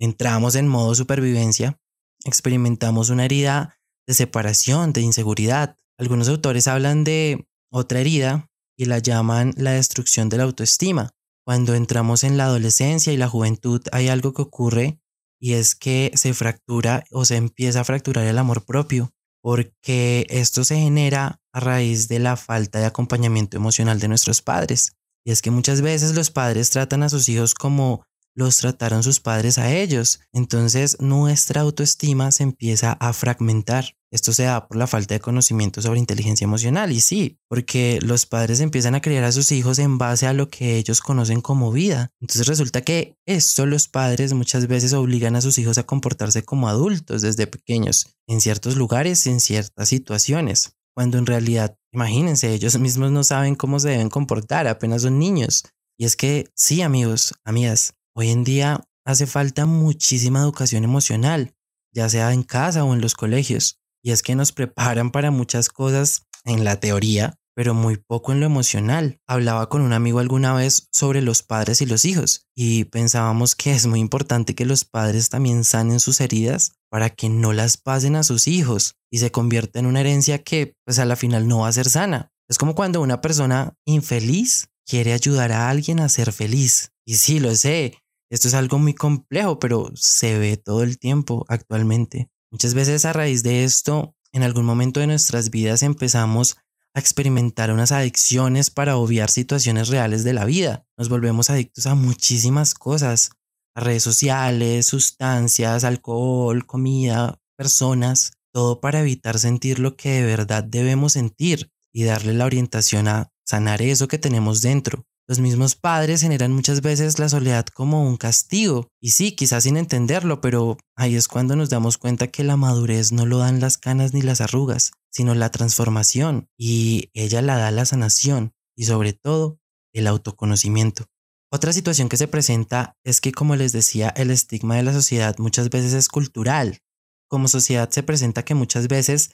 entramos 0.00 0.56
en 0.56 0.66
modo 0.66 0.96
supervivencia, 0.96 1.78
experimentamos 2.24 3.08
una 3.08 3.24
herida 3.24 3.78
de 4.06 4.14
separación, 4.14 4.92
de 4.92 5.02
inseguridad. 5.02 5.78
Algunos 5.96 6.28
autores 6.28 6.66
hablan 6.66 7.04
de 7.04 7.46
otra 7.70 8.00
herida 8.00 8.49
y 8.80 8.86
la 8.86 8.98
llaman 8.98 9.52
la 9.58 9.72
destrucción 9.72 10.30
de 10.30 10.38
la 10.38 10.44
autoestima. 10.44 11.10
Cuando 11.44 11.74
entramos 11.74 12.24
en 12.24 12.38
la 12.38 12.46
adolescencia 12.46 13.12
y 13.12 13.18
la 13.18 13.28
juventud 13.28 13.82
hay 13.92 14.08
algo 14.08 14.32
que 14.32 14.40
ocurre 14.40 15.02
y 15.38 15.52
es 15.52 15.74
que 15.74 16.10
se 16.14 16.32
fractura 16.32 17.04
o 17.10 17.26
se 17.26 17.36
empieza 17.36 17.80
a 17.80 17.84
fracturar 17.84 18.26
el 18.26 18.38
amor 18.38 18.64
propio, 18.64 19.10
porque 19.42 20.26
esto 20.30 20.64
se 20.64 20.76
genera 20.76 21.42
a 21.52 21.60
raíz 21.60 22.08
de 22.08 22.20
la 22.20 22.38
falta 22.38 22.78
de 22.78 22.86
acompañamiento 22.86 23.58
emocional 23.58 24.00
de 24.00 24.08
nuestros 24.08 24.40
padres. 24.40 24.92
Y 25.26 25.32
es 25.32 25.42
que 25.42 25.50
muchas 25.50 25.82
veces 25.82 26.14
los 26.14 26.30
padres 26.30 26.70
tratan 26.70 27.02
a 27.02 27.10
sus 27.10 27.28
hijos 27.28 27.52
como 27.52 28.02
los 28.40 28.56
trataron 28.56 29.02
sus 29.02 29.20
padres 29.20 29.58
a 29.58 29.70
ellos. 29.70 30.20
Entonces 30.32 30.96
nuestra 30.98 31.60
autoestima 31.60 32.32
se 32.32 32.42
empieza 32.42 32.92
a 32.92 33.12
fragmentar. 33.12 33.94
Esto 34.10 34.32
se 34.32 34.44
da 34.44 34.66
por 34.66 34.76
la 34.76 34.88
falta 34.88 35.14
de 35.14 35.20
conocimiento 35.20 35.82
sobre 35.82 36.00
inteligencia 36.00 36.46
emocional 36.46 36.90
y 36.90 37.00
sí, 37.00 37.38
porque 37.48 38.00
los 38.02 38.26
padres 38.26 38.60
empiezan 38.60 38.96
a 38.96 39.00
criar 39.00 39.22
a 39.22 39.30
sus 39.30 39.52
hijos 39.52 39.78
en 39.78 39.98
base 39.98 40.26
a 40.26 40.32
lo 40.32 40.48
que 40.48 40.78
ellos 40.78 41.00
conocen 41.00 41.42
como 41.42 41.70
vida. 41.70 42.10
Entonces 42.20 42.48
resulta 42.48 42.80
que 42.80 43.18
esto 43.26 43.66
los 43.66 43.86
padres 43.86 44.32
muchas 44.32 44.66
veces 44.66 44.94
obligan 44.94 45.36
a 45.36 45.42
sus 45.42 45.58
hijos 45.58 45.78
a 45.78 45.84
comportarse 45.84 46.42
como 46.42 46.68
adultos 46.68 47.22
desde 47.22 47.46
pequeños, 47.46 48.16
en 48.26 48.40
ciertos 48.40 48.74
lugares 48.74 49.26
en 49.26 49.38
ciertas 49.38 49.88
situaciones, 49.88 50.76
cuando 50.94 51.18
en 51.18 51.26
realidad, 51.26 51.76
imagínense, 51.92 52.52
ellos 52.52 52.78
mismos 52.78 53.12
no 53.12 53.22
saben 53.22 53.54
cómo 53.54 53.78
se 53.78 53.90
deben 53.90 54.08
comportar, 54.08 54.66
apenas 54.66 55.02
son 55.02 55.18
niños. 55.18 55.64
Y 56.00 56.06
es 56.06 56.16
que 56.16 56.48
sí, 56.54 56.80
amigos, 56.80 57.34
amigas, 57.44 57.92
hoy 58.14 58.30
en 58.30 58.44
día 58.44 58.80
hace 59.04 59.26
falta 59.26 59.66
muchísima 59.66 60.40
educación 60.40 60.84
emocional, 60.84 61.54
ya 61.92 62.08
sea 62.08 62.32
en 62.32 62.42
casa 62.42 62.84
o 62.84 62.94
en 62.94 63.00
los 63.00 63.14
colegios 63.14 63.80
y 64.02 64.12
es 64.12 64.22
que 64.22 64.34
nos 64.34 64.52
preparan 64.52 65.10
para 65.10 65.30
muchas 65.30 65.68
cosas 65.68 66.26
en 66.44 66.64
la 66.64 66.80
teoría, 66.80 67.38
pero 67.54 67.74
muy 67.74 67.96
poco 67.96 68.32
en 68.32 68.40
lo 68.40 68.46
emocional. 68.46 69.20
Hablaba 69.26 69.68
con 69.68 69.82
un 69.82 69.92
amigo 69.92 70.20
alguna 70.20 70.54
vez 70.54 70.88
sobre 70.92 71.20
los 71.20 71.42
padres 71.42 71.82
y 71.82 71.86
los 71.86 72.04
hijos 72.04 72.46
y 72.54 72.84
pensábamos 72.84 73.54
que 73.54 73.72
es 73.72 73.86
muy 73.86 74.00
importante 74.00 74.54
que 74.54 74.64
los 74.64 74.84
padres 74.84 75.28
también 75.28 75.64
sanen 75.64 76.00
sus 76.00 76.20
heridas 76.20 76.72
para 76.88 77.10
que 77.10 77.28
no 77.28 77.52
las 77.52 77.76
pasen 77.76 78.16
a 78.16 78.22
sus 78.22 78.48
hijos 78.48 78.96
y 79.10 79.18
se 79.18 79.30
convierta 79.30 79.78
en 79.78 79.86
una 79.86 80.00
herencia 80.00 80.42
que 80.42 80.74
pues 80.84 80.98
a 80.98 81.04
la 81.04 81.16
final 81.16 81.48
no 81.48 81.60
va 81.60 81.68
a 81.68 81.72
ser 81.72 81.88
sana. 81.88 82.32
Es 82.48 82.58
como 82.58 82.74
cuando 82.74 83.00
una 83.00 83.20
persona 83.20 83.74
infeliz 83.84 84.69
quiere 84.90 85.12
ayudar 85.12 85.52
a 85.52 85.70
alguien 85.70 86.00
a 86.00 86.08
ser 86.08 86.32
feliz. 86.32 86.90
Y 87.04 87.14
sí, 87.14 87.38
lo 87.38 87.54
sé, 87.54 87.96
esto 88.28 88.48
es 88.48 88.54
algo 88.54 88.78
muy 88.80 88.92
complejo, 88.92 89.60
pero 89.60 89.92
se 89.94 90.36
ve 90.36 90.56
todo 90.56 90.82
el 90.82 90.98
tiempo 90.98 91.44
actualmente. 91.48 92.28
Muchas 92.50 92.74
veces 92.74 93.04
a 93.04 93.12
raíz 93.12 93.44
de 93.44 93.62
esto, 93.62 94.16
en 94.32 94.42
algún 94.42 94.64
momento 94.64 94.98
de 94.98 95.06
nuestras 95.06 95.50
vidas 95.50 95.84
empezamos 95.84 96.56
a 96.92 96.98
experimentar 96.98 97.70
unas 97.70 97.92
adicciones 97.92 98.70
para 98.70 98.96
obviar 98.96 99.30
situaciones 99.30 99.88
reales 99.88 100.24
de 100.24 100.32
la 100.32 100.44
vida. 100.44 100.84
Nos 100.98 101.08
volvemos 101.08 101.50
adictos 101.50 101.86
a 101.86 101.94
muchísimas 101.94 102.74
cosas, 102.74 103.30
a 103.76 103.82
redes 103.82 104.02
sociales, 104.02 104.86
sustancias, 104.86 105.84
alcohol, 105.84 106.66
comida, 106.66 107.40
personas, 107.56 108.32
todo 108.52 108.80
para 108.80 109.00
evitar 109.00 109.38
sentir 109.38 109.78
lo 109.78 109.96
que 109.96 110.10
de 110.10 110.26
verdad 110.26 110.64
debemos 110.64 111.12
sentir 111.12 111.70
y 111.92 112.02
darle 112.02 112.34
la 112.34 112.46
orientación 112.46 113.06
a 113.06 113.30
sanar 113.50 113.82
eso 113.82 114.06
que 114.06 114.16
tenemos 114.16 114.62
dentro. 114.62 115.04
Los 115.26 115.40
mismos 115.40 115.74
padres 115.74 116.20
generan 116.20 116.52
muchas 116.52 116.82
veces 116.82 117.18
la 117.18 117.28
soledad 117.28 117.66
como 117.66 118.06
un 118.06 118.16
castigo. 118.16 118.86
Y 119.00 119.10
sí, 119.10 119.32
quizás 119.32 119.64
sin 119.64 119.76
entenderlo, 119.76 120.40
pero 120.40 120.78
ahí 120.94 121.16
es 121.16 121.26
cuando 121.26 121.56
nos 121.56 121.68
damos 121.68 121.98
cuenta 121.98 122.28
que 122.28 122.44
la 122.44 122.56
madurez 122.56 123.10
no 123.10 123.26
lo 123.26 123.38
dan 123.38 123.58
las 123.58 123.76
canas 123.76 124.14
ni 124.14 124.22
las 124.22 124.40
arrugas, 124.40 124.92
sino 125.10 125.34
la 125.34 125.50
transformación. 125.50 126.46
Y 126.56 127.10
ella 127.12 127.42
la 127.42 127.56
da 127.56 127.72
la 127.72 127.84
sanación 127.86 128.52
y 128.76 128.84
sobre 128.84 129.14
todo 129.14 129.58
el 129.92 130.06
autoconocimiento. 130.06 131.06
Otra 131.50 131.72
situación 131.72 132.08
que 132.08 132.16
se 132.16 132.28
presenta 132.28 132.96
es 133.02 133.20
que, 133.20 133.32
como 133.32 133.56
les 133.56 133.72
decía, 133.72 134.10
el 134.10 134.30
estigma 134.30 134.76
de 134.76 134.84
la 134.84 134.92
sociedad 134.92 135.36
muchas 135.38 135.70
veces 135.70 135.92
es 135.94 136.08
cultural. 136.08 136.78
Como 137.26 137.48
sociedad 137.48 137.90
se 137.90 138.04
presenta 138.04 138.44
que 138.44 138.54
muchas 138.54 138.86
veces 138.86 139.32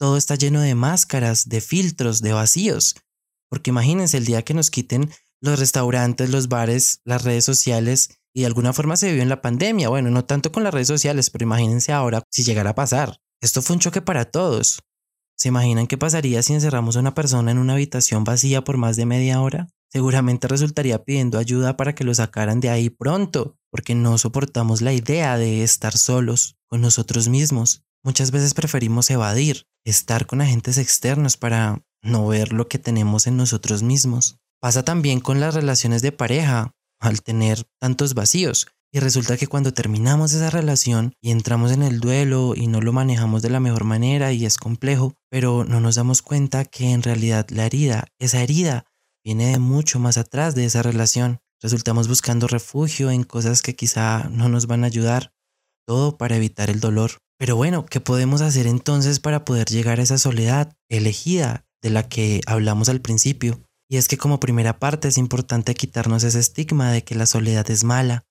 todo 0.00 0.16
está 0.16 0.34
lleno 0.34 0.60
de 0.60 0.74
máscaras, 0.74 1.48
de 1.48 1.60
filtros, 1.60 2.22
de 2.22 2.32
vacíos. 2.32 2.96
Porque 3.52 3.68
imagínense 3.68 4.16
el 4.16 4.24
día 4.24 4.40
que 4.40 4.54
nos 4.54 4.70
quiten 4.70 5.10
los 5.42 5.58
restaurantes, 5.58 6.30
los 6.30 6.48
bares, 6.48 7.02
las 7.04 7.22
redes 7.22 7.44
sociales 7.44 8.18
y 8.32 8.40
de 8.40 8.46
alguna 8.46 8.72
forma 8.72 8.96
se 8.96 9.08
vivió 9.08 9.22
en 9.22 9.28
la 9.28 9.42
pandemia. 9.42 9.90
Bueno, 9.90 10.08
no 10.08 10.24
tanto 10.24 10.50
con 10.52 10.64
las 10.64 10.72
redes 10.72 10.86
sociales, 10.86 11.28
pero 11.28 11.42
imagínense 11.42 11.92
ahora 11.92 12.22
si 12.30 12.44
llegara 12.44 12.70
a 12.70 12.74
pasar. 12.74 13.18
Esto 13.42 13.60
fue 13.60 13.74
un 13.74 13.80
choque 13.80 14.00
para 14.00 14.24
todos. 14.24 14.80
¿Se 15.36 15.48
imaginan 15.48 15.86
qué 15.86 15.98
pasaría 15.98 16.42
si 16.42 16.54
encerramos 16.54 16.96
a 16.96 17.00
una 17.00 17.14
persona 17.14 17.50
en 17.50 17.58
una 17.58 17.74
habitación 17.74 18.24
vacía 18.24 18.64
por 18.64 18.78
más 18.78 18.96
de 18.96 19.04
media 19.04 19.42
hora? 19.42 19.68
Seguramente 19.90 20.48
resultaría 20.48 21.04
pidiendo 21.04 21.36
ayuda 21.38 21.76
para 21.76 21.94
que 21.94 22.04
lo 22.04 22.14
sacaran 22.14 22.60
de 22.60 22.70
ahí 22.70 22.88
pronto, 22.88 23.58
porque 23.70 23.94
no 23.94 24.16
soportamos 24.16 24.80
la 24.80 24.94
idea 24.94 25.36
de 25.36 25.62
estar 25.62 25.94
solos 25.98 26.56
con 26.68 26.80
nosotros 26.80 27.28
mismos. 27.28 27.82
Muchas 28.02 28.30
veces 28.30 28.54
preferimos 28.54 29.10
evadir, 29.10 29.66
estar 29.84 30.24
con 30.24 30.40
agentes 30.40 30.78
externos 30.78 31.36
para 31.36 31.82
no 32.02 32.26
ver 32.26 32.52
lo 32.52 32.68
que 32.68 32.78
tenemos 32.78 33.26
en 33.26 33.36
nosotros 33.36 33.82
mismos. 33.82 34.36
Pasa 34.60 34.84
también 34.84 35.20
con 35.20 35.40
las 35.40 35.54
relaciones 35.54 36.02
de 36.02 36.12
pareja, 36.12 36.72
al 37.00 37.22
tener 37.22 37.64
tantos 37.80 38.14
vacíos. 38.14 38.68
Y 38.94 39.00
resulta 39.00 39.38
que 39.38 39.46
cuando 39.46 39.72
terminamos 39.72 40.34
esa 40.34 40.50
relación 40.50 41.14
y 41.22 41.30
entramos 41.30 41.72
en 41.72 41.82
el 41.82 41.98
duelo 41.98 42.52
y 42.54 42.66
no 42.66 42.82
lo 42.82 42.92
manejamos 42.92 43.40
de 43.40 43.48
la 43.48 43.58
mejor 43.58 43.84
manera 43.84 44.32
y 44.32 44.44
es 44.44 44.58
complejo, 44.58 45.14
pero 45.30 45.64
no 45.64 45.80
nos 45.80 45.94
damos 45.94 46.20
cuenta 46.20 46.66
que 46.66 46.90
en 46.90 47.02
realidad 47.02 47.46
la 47.48 47.64
herida, 47.64 48.04
esa 48.18 48.42
herida, 48.42 48.84
viene 49.24 49.52
de 49.52 49.58
mucho 49.58 49.98
más 49.98 50.18
atrás 50.18 50.54
de 50.54 50.66
esa 50.66 50.82
relación. 50.82 51.40
Resultamos 51.62 52.06
buscando 52.06 52.48
refugio 52.48 53.10
en 53.10 53.24
cosas 53.24 53.62
que 53.62 53.74
quizá 53.74 54.28
no 54.30 54.50
nos 54.50 54.66
van 54.66 54.84
a 54.84 54.88
ayudar, 54.88 55.32
todo 55.86 56.18
para 56.18 56.36
evitar 56.36 56.68
el 56.68 56.80
dolor. 56.80 57.12
Pero 57.38 57.56
bueno, 57.56 57.86
¿qué 57.86 58.00
podemos 58.00 58.42
hacer 58.42 58.66
entonces 58.66 59.20
para 59.20 59.44
poder 59.44 59.68
llegar 59.68 60.00
a 60.00 60.02
esa 60.02 60.18
soledad 60.18 60.76
elegida 60.90 61.64
de 61.82 61.90
la 61.90 62.08
que 62.08 62.40
hablamos 62.46 62.88
al 62.88 63.00
principio? 63.00 63.60
Y 63.90 63.98
es 63.98 64.08
que 64.08 64.16
como 64.16 64.40
primera 64.40 64.78
parte 64.78 65.08
es 65.08 65.18
importante 65.18 65.74
quitarnos 65.74 66.24
ese 66.24 66.38
estigma 66.38 66.90
de 66.90 67.04
que 67.04 67.14
la 67.14 67.26
soledad 67.26 67.70
es 67.70 67.84
mala. 67.84 68.24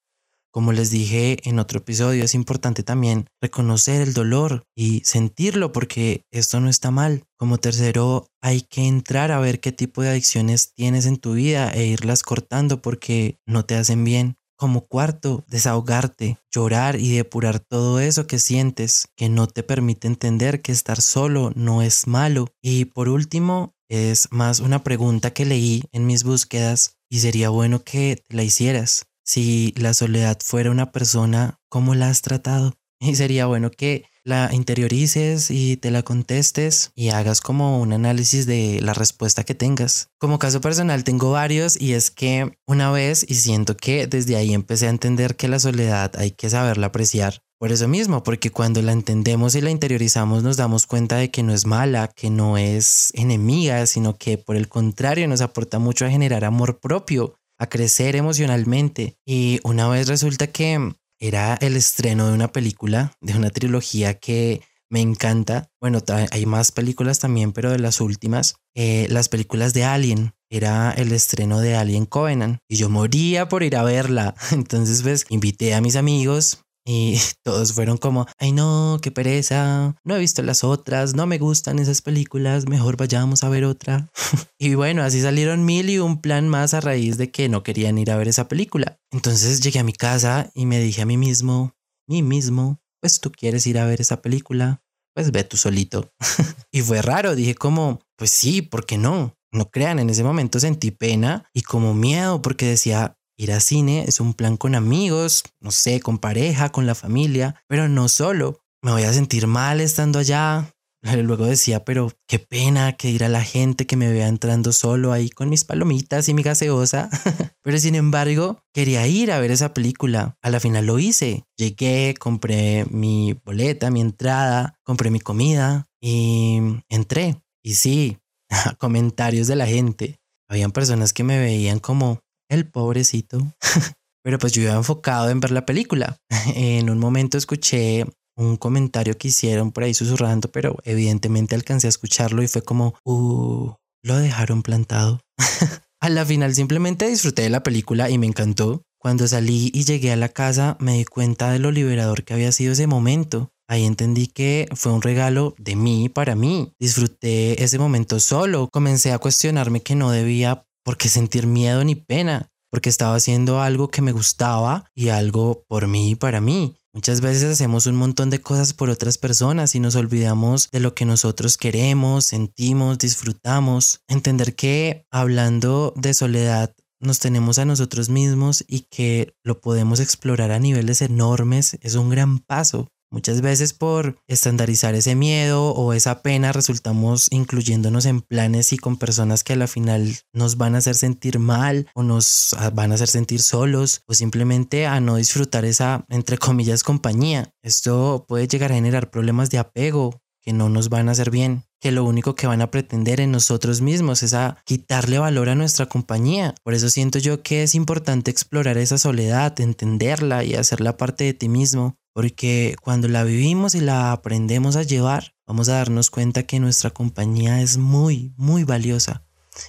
Como 0.53 0.73
les 0.73 0.91
dije 0.91 1.37
en 1.47 1.59
otro 1.59 1.79
episodio, 1.79 2.25
es 2.25 2.35
importante 2.35 2.83
también 2.83 3.27
reconocer 3.41 4.01
el 4.01 4.13
dolor 4.13 4.63
y 4.75 5.01
sentirlo 5.05 5.71
porque 5.71 6.23
esto 6.29 6.59
no 6.59 6.69
está 6.69 6.91
mal. 6.91 7.23
Como 7.37 7.57
tercero, 7.57 8.27
hay 8.41 8.61
que 8.61 8.85
entrar 8.85 9.31
a 9.31 9.39
ver 9.39 9.61
qué 9.61 9.71
tipo 9.71 10.01
de 10.01 10.09
adicciones 10.09 10.73
tienes 10.73 11.05
en 11.05 11.17
tu 11.17 11.33
vida 11.33 11.71
e 11.71 11.85
irlas 11.85 12.23
cortando 12.23 12.81
porque 12.81 13.37
no 13.45 13.63
te 13.63 13.75
hacen 13.75 14.03
bien. 14.03 14.35
Como 14.61 14.85
cuarto, 14.85 15.43
desahogarte, 15.47 16.37
llorar 16.51 16.95
y 16.99 17.15
depurar 17.15 17.59
todo 17.59 17.99
eso 17.99 18.27
que 18.27 18.37
sientes, 18.37 19.07
que 19.15 19.27
no 19.27 19.47
te 19.47 19.63
permite 19.63 20.05
entender 20.05 20.61
que 20.61 20.71
estar 20.71 21.01
solo 21.01 21.51
no 21.55 21.81
es 21.81 22.05
malo. 22.05 22.45
Y 22.61 22.85
por 22.85 23.09
último, 23.09 23.73
es 23.89 24.27
más 24.29 24.59
una 24.59 24.83
pregunta 24.83 25.33
que 25.33 25.45
leí 25.45 25.85
en 25.91 26.05
mis 26.05 26.23
búsquedas 26.23 26.99
y 27.09 27.21
sería 27.21 27.49
bueno 27.49 27.83
que 27.83 28.23
la 28.29 28.43
hicieras. 28.43 29.07
Si 29.25 29.73
la 29.77 29.95
soledad 29.95 30.37
fuera 30.43 30.69
una 30.69 30.91
persona, 30.91 31.59
¿cómo 31.67 31.95
la 31.95 32.09
has 32.09 32.21
tratado? 32.21 32.75
Y 32.99 33.15
sería 33.15 33.47
bueno 33.47 33.71
que 33.71 34.05
la 34.23 34.49
interiorices 34.53 35.49
y 35.49 35.77
te 35.77 35.91
la 35.91 36.03
contestes 36.03 36.91
y 36.95 37.09
hagas 37.09 37.41
como 37.41 37.79
un 37.79 37.93
análisis 37.93 38.45
de 38.45 38.79
la 38.81 38.93
respuesta 38.93 39.43
que 39.43 39.55
tengas. 39.55 40.09
Como 40.19 40.39
caso 40.39 40.61
personal 40.61 41.03
tengo 41.03 41.31
varios 41.31 41.79
y 41.79 41.93
es 41.93 42.11
que 42.11 42.57
una 42.67 42.91
vez 42.91 43.25
y 43.27 43.35
siento 43.35 43.75
que 43.77 44.07
desde 44.07 44.35
ahí 44.35 44.53
empecé 44.53 44.87
a 44.87 44.91
entender 44.91 45.35
que 45.35 45.47
la 45.47 45.59
soledad 45.59 46.11
hay 46.17 46.31
que 46.31 46.49
saberla 46.49 46.87
apreciar 46.87 47.41
por 47.61 47.71
eso 47.71 47.87
mismo, 47.87 48.23
porque 48.23 48.49
cuando 48.49 48.81
la 48.81 48.91
entendemos 48.91 49.53
y 49.53 49.61
la 49.61 49.69
interiorizamos 49.69 50.41
nos 50.41 50.57
damos 50.57 50.87
cuenta 50.87 51.17
de 51.17 51.29
que 51.29 51.43
no 51.43 51.53
es 51.53 51.67
mala, 51.67 52.07
que 52.07 52.31
no 52.31 52.57
es 52.57 53.11
enemiga, 53.13 53.85
sino 53.85 54.17
que 54.17 54.39
por 54.39 54.55
el 54.55 54.67
contrario 54.67 55.27
nos 55.27 55.41
aporta 55.41 55.77
mucho 55.77 56.03
a 56.03 56.09
generar 56.09 56.43
amor 56.43 56.79
propio, 56.79 57.35
a 57.59 57.67
crecer 57.67 58.15
emocionalmente. 58.15 59.15
Y 59.27 59.59
una 59.63 59.87
vez 59.87 60.07
resulta 60.07 60.47
que 60.47 60.95
era 61.21 61.53
el 61.61 61.77
estreno 61.77 62.27
de 62.27 62.33
una 62.33 62.51
película, 62.51 63.13
de 63.21 63.37
una 63.37 63.51
trilogía 63.51 64.15
que 64.15 64.61
me 64.89 64.99
encanta. 64.99 65.69
Bueno, 65.79 65.99
hay 66.31 66.45
más 66.45 66.71
películas 66.71 67.19
también, 67.19 67.53
pero 67.53 67.69
de 67.69 67.79
las 67.79 68.01
últimas, 68.01 68.55
eh, 68.75 69.07
las 69.09 69.29
películas 69.29 69.73
de 69.73 69.85
Alien. 69.85 70.33
Era 70.49 70.91
el 70.91 71.13
estreno 71.13 71.61
de 71.61 71.75
Alien 71.75 72.05
Covenant 72.05 72.59
y 72.67 72.75
yo 72.75 72.89
moría 72.89 73.47
por 73.47 73.63
ir 73.63 73.77
a 73.77 73.83
verla. 73.83 74.35
Entonces, 74.51 75.01
pues 75.03 75.25
invité 75.29 75.73
a 75.75 75.79
mis 75.79 75.95
amigos, 75.95 76.65
y 76.85 77.17
todos 77.43 77.73
fueron 77.73 77.97
como, 77.97 78.25
ay 78.37 78.51
no, 78.51 78.99
qué 79.01 79.11
pereza, 79.11 79.95
no 80.03 80.15
he 80.15 80.19
visto 80.19 80.41
las 80.41 80.63
otras, 80.63 81.13
no 81.15 81.27
me 81.27 81.37
gustan 81.37 81.79
esas 81.79 82.01
películas, 82.01 82.67
mejor 82.67 82.97
vayamos 82.97 83.43
a 83.43 83.49
ver 83.49 83.65
otra. 83.65 84.09
y 84.59 84.75
bueno, 84.75 85.03
así 85.03 85.21
salieron 85.21 85.65
mil 85.65 85.89
y 85.89 85.99
un 85.99 86.21
plan 86.21 86.49
más 86.49 86.73
a 86.73 86.81
raíz 86.81 87.17
de 87.17 87.31
que 87.31 87.49
no 87.49 87.63
querían 87.63 87.97
ir 87.97 88.11
a 88.11 88.17
ver 88.17 88.27
esa 88.27 88.47
película. 88.47 88.99
Entonces 89.11 89.61
llegué 89.61 89.79
a 89.79 89.83
mi 89.83 89.93
casa 89.93 90.51
y 90.53 90.65
me 90.65 90.79
dije 90.79 91.01
a 91.01 91.05
mí 91.05 91.17
mismo, 91.17 91.75
mí 92.07 92.23
mismo, 92.23 92.81
pues 92.99 93.19
tú 93.19 93.31
quieres 93.31 93.65
ir 93.67 93.77
a 93.79 93.85
ver 93.85 94.01
esa 94.01 94.21
película, 94.21 94.81
pues 95.13 95.31
ve 95.31 95.43
tú 95.43 95.57
solito. 95.57 96.11
y 96.71 96.81
fue 96.81 97.01
raro, 97.01 97.35
dije 97.35 97.55
como, 97.55 97.99
pues 98.15 98.31
sí, 98.31 98.61
¿por 98.61 98.85
qué 98.85 98.97
no? 98.97 99.35
no 99.51 99.69
crean, 99.69 99.99
en 99.99 100.09
ese 100.09 100.23
momento 100.23 100.59
sentí 100.59 100.91
pena 100.91 101.49
y 101.53 101.61
como 101.61 101.93
miedo 101.93 102.41
porque 102.41 102.67
decía, 102.67 103.17
ir 103.41 103.51
a 103.51 103.59
cine 103.59 104.05
es 104.07 104.19
un 104.19 104.33
plan 104.33 104.55
con 104.55 104.75
amigos, 104.75 105.43
no 105.59 105.71
sé, 105.71 105.99
con 105.99 106.19
pareja, 106.19 106.69
con 106.69 106.85
la 106.85 106.95
familia, 106.95 107.55
pero 107.67 107.89
no 107.89 108.07
solo. 108.07 108.59
Me 108.83 108.91
voy 108.91 109.03
a 109.03 109.13
sentir 109.13 109.47
mal 109.47 109.81
estando 109.81 110.19
allá. 110.19 110.71
Luego 111.01 111.45
decía, 111.45 111.83
pero 111.83 112.11
qué 112.27 112.37
pena 112.37 112.93
que 112.93 113.09
ir 113.09 113.23
a 113.23 113.29
la 113.29 113.43
gente 113.43 113.87
que 113.87 113.97
me 113.97 114.11
vea 114.11 114.27
entrando 114.27 114.71
solo 114.71 115.11
ahí 115.11 115.29
con 115.31 115.49
mis 115.49 115.63
palomitas 115.63 116.29
y 116.29 116.35
mi 116.35 116.43
gaseosa. 116.43 117.09
pero 117.63 117.79
sin 117.79 117.95
embargo, 117.95 118.59
quería 118.73 119.07
ir 119.07 119.31
a 119.31 119.39
ver 119.39 119.49
esa 119.49 119.73
película. 119.73 120.37
A 120.43 120.49
la 120.51 120.59
final 120.59 120.85
lo 120.85 120.99
hice. 120.99 121.45
Llegué, 121.57 122.13
compré 122.19 122.85
mi 122.91 123.33
boleta, 123.43 123.89
mi 123.89 124.01
entrada, 124.01 124.79
compré 124.83 125.09
mi 125.09 125.19
comida 125.19 125.87
y 125.99 126.59
entré. 126.89 127.41
Y 127.63 127.73
sí, 127.73 128.19
comentarios 128.77 129.47
de 129.47 129.55
la 129.55 129.65
gente. 129.65 130.19
Habían 130.47 130.71
personas 130.71 131.13
que 131.13 131.23
me 131.23 131.39
veían 131.39 131.79
como 131.79 132.19
el 132.51 132.67
pobrecito. 132.67 133.39
Pero 134.23 134.37
pues 134.37 134.53
yo 134.53 134.61
iba 134.61 134.73
enfocado 134.73 135.29
en 135.29 135.39
ver 135.39 135.51
la 135.51 135.65
película. 135.65 136.17
En 136.55 136.89
un 136.89 136.99
momento 136.99 137.37
escuché 137.37 138.05
un 138.35 138.57
comentario 138.57 139.17
que 139.17 139.29
hicieron 139.29 139.71
por 139.71 139.83
ahí 139.83 139.93
susurrando, 139.93 140.49
pero 140.51 140.77
evidentemente 140.83 141.53
alcancé 141.53 141.87
a 141.87 141.89
escucharlo 141.89 142.41
y 142.41 142.47
fue 142.47 142.63
como, 142.63 142.95
uh, 143.03 143.73
lo 144.03 144.17
dejaron 144.17 144.63
plantado. 144.63 145.19
a 145.99 146.09
la 146.09 146.25
final 146.25 146.55
simplemente 146.55 147.07
disfruté 147.07 147.43
de 147.43 147.49
la 147.49 147.63
película 147.63 148.09
y 148.09 148.17
me 148.17 148.27
encantó. 148.27 148.83
Cuando 148.97 149.27
salí 149.27 149.71
y 149.73 149.83
llegué 149.83 150.11
a 150.11 150.15
la 150.15 150.29
casa 150.29 150.77
me 150.79 150.97
di 150.97 151.05
cuenta 151.05 151.51
de 151.51 151.59
lo 151.59 151.71
liberador 151.71 152.23
que 152.23 152.33
había 152.33 152.51
sido 152.51 152.73
ese 152.73 152.87
momento. 152.87 153.51
Ahí 153.67 153.85
entendí 153.85 154.27
que 154.27 154.67
fue 154.75 154.91
un 154.91 155.01
regalo 155.01 155.55
de 155.57 155.75
mí 155.75 156.09
para 156.09 156.35
mí. 156.35 156.73
Disfruté 156.79 157.63
ese 157.63 157.79
momento 157.79 158.19
solo. 158.19 158.69
Comencé 158.71 159.11
a 159.11 159.17
cuestionarme 159.17 159.81
que 159.81 159.95
no 159.95 160.11
debía 160.11 160.65
por 160.83 160.97
qué 160.97 161.09
sentir 161.09 161.47
miedo 161.47 161.83
ni 161.83 161.95
pena, 161.95 162.51
porque 162.69 162.89
estaba 162.89 163.15
haciendo 163.15 163.61
algo 163.61 163.89
que 163.89 164.01
me 164.01 164.11
gustaba 164.11 164.85
y 164.95 165.09
algo 165.09 165.65
por 165.67 165.87
mí 165.87 166.11
y 166.11 166.15
para 166.15 166.41
mí. 166.41 166.77
Muchas 166.93 167.21
veces 167.21 167.43
hacemos 167.53 167.85
un 167.85 167.95
montón 167.95 168.29
de 168.29 168.41
cosas 168.41 168.73
por 168.73 168.89
otras 168.89 169.17
personas 169.17 169.75
y 169.75 169.79
nos 169.79 169.95
olvidamos 169.95 170.69
de 170.71 170.81
lo 170.81 170.93
que 170.93 171.05
nosotros 171.05 171.57
queremos, 171.57 172.25
sentimos, 172.25 172.97
disfrutamos. 172.97 174.01
Entender 174.09 174.55
que 174.55 175.05
hablando 175.09 175.93
de 175.95 176.13
soledad 176.13 176.73
nos 176.99 177.19
tenemos 177.19 177.59
a 177.59 177.65
nosotros 177.65 178.09
mismos 178.09 178.63
y 178.67 178.81
que 178.91 179.33
lo 179.43 179.61
podemos 179.61 179.99
explorar 179.99 180.51
a 180.51 180.59
niveles 180.59 181.01
enormes 181.01 181.77
es 181.81 181.95
un 181.95 182.09
gran 182.09 182.39
paso. 182.39 182.89
Muchas 183.13 183.41
veces 183.41 183.73
por 183.73 184.15
estandarizar 184.27 184.95
ese 184.95 185.15
miedo 185.15 185.71
o 185.71 185.91
esa 185.91 186.21
pena 186.21 186.53
resultamos 186.53 187.27
incluyéndonos 187.29 188.05
en 188.05 188.21
planes 188.21 188.71
y 188.71 188.77
con 188.77 188.95
personas 188.95 189.43
que 189.43 189.51
a 189.51 189.57
la 189.57 189.67
final 189.67 190.15
nos 190.31 190.55
van 190.55 190.75
a 190.75 190.77
hacer 190.77 190.95
sentir 190.95 191.37
mal 191.37 191.87
o 191.93 192.03
nos 192.03 192.55
van 192.73 192.93
a 192.93 192.95
hacer 192.95 193.09
sentir 193.09 193.41
solos 193.41 194.01
o 194.07 194.13
simplemente 194.13 194.87
a 194.87 195.01
no 195.01 195.17
disfrutar 195.17 195.65
esa, 195.65 196.05
entre 196.07 196.37
comillas, 196.37 196.83
compañía. 196.83 197.53
Esto 197.61 198.23
puede 198.29 198.47
llegar 198.47 198.71
a 198.71 198.75
generar 198.75 199.11
problemas 199.11 199.49
de 199.49 199.57
apego 199.57 200.21
que 200.41 200.53
no 200.53 200.69
nos 200.69 200.87
van 200.87 201.09
a 201.09 201.11
hacer 201.11 201.31
bien, 201.31 201.65
que 201.79 201.91
lo 201.91 202.03
único 202.05 202.35
que 202.35 202.47
van 202.47 202.61
a 202.61 202.71
pretender 202.71 203.19
en 203.19 203.31
nosotros 203.31 203.81
mismos 203.81 204.23
es 204.23 204.33
a 204.33 204.57
quitarle 204.65 205.19
valor 205.19 205.49
a 205.49 205.55
nuestra 205.55 205.85
compañía. 205.85 206.55
Por 206.63 206.73
eso 206.73 206.89
siento 206.89 207.19
yo 207.19 207.43
que 207.43 207.63
es 207.63 207.75
importante 207.75 208.31
explorar 208.31 208.77
esa 208.77 208.97
soledad, 208.97 209.59
entenderla 209.59 210.43
y 210.43 210.55
hacerla 210.55 210.97
parte 210.97 211.25
de 211.25 211.33
ti 211.33 211.49
mismo 211.49 211.97
porque 212.13 212.75
cuando 212.81 213.07
la 213.07 213.23
vivimos 213.23 213.75
y 213.75 213.79
la 213.79 214.11
aprendemos 214.11 214.75
a 214.75 214.83
llevar, 214.83 215.33
vamos 215.45 215.69
a 215.69 215.73
darnos 215.73 216.09
cuenta 216.09 216.43
que 216.43 216.59
nuestra 216.59 216.89
compañía 216.91 217.61
es 217.61 217.77
muy, 217.77 218.33
muy 218.37 218.63
valiosa 218.63 219.23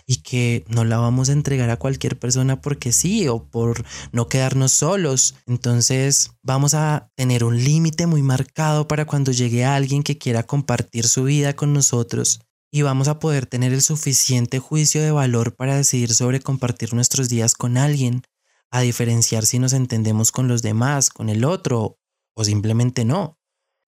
y 0.07 0.17
que 0.23 0.65
no 0.69 0.85
la 0.85 0.99
vamos 0.99 1.29
a 1.29 1.33
entregar 1.33 1.71
a 1.71 1.79
cualquier 1.79 2.19
persona 2.19 2.61
porque 2.61 2.93
sí 2.93 3.29
o 3.29 3.49
por 3.49 3.85
no 4.13 4.29
quedarnos 4.29 4.73
solos. 4.73 5.35
Entonces 5.47 6.33
vamos 6.43 6.75
a 6.75 7.11
tener 7.17 7.45
un 7.45 7.63
límite 7.63 8.07
muy 8.07 8.23
marcado 8.23 8.87
para 8.89 9.07
cuando 9.07 9.33
llegue 9.33 9.65
alguien 9.65 10.03
que 10.03 10.19
quiera 10.19 10.45
compartir 10.45 11.07
su 11.09 11.25
vida 11.25 11.55
con 11.55 11.73
nosotros 11.73 12.41
y 12.71 12.83
vamos 12.83 13.09
a 13.09 13.19
poder 13.19 13.47
tener 13.47 13.73
el 13.73 13.83
suficiente 13.83 14.59
juicio 14.59 15.03
de 15.03 15.11
valor 15.11 15.55
para 15.55 15.77
decidir 15.77 16.15
sobre 16.15 16.41
compartir 16.41 16.95
nuestros 16.95 17.29
días 17.29 17.55
con 17.55 17.77
alguien, 17.77 18.23
a 18.71 18.81
diferenciar 18.81 19.45
si 19.45 19.59
nos 19.59 19.75
entendemos 19.75 20.33
con 20.33 20.49
los 20.49 20.63
demás, 20.63 21.11
con 21.11 21.29
el 21.29 21.45
otro 21.45 21.99
o 22.37 22.45
simplemente 22.45 23.05
no. 23.05 23.39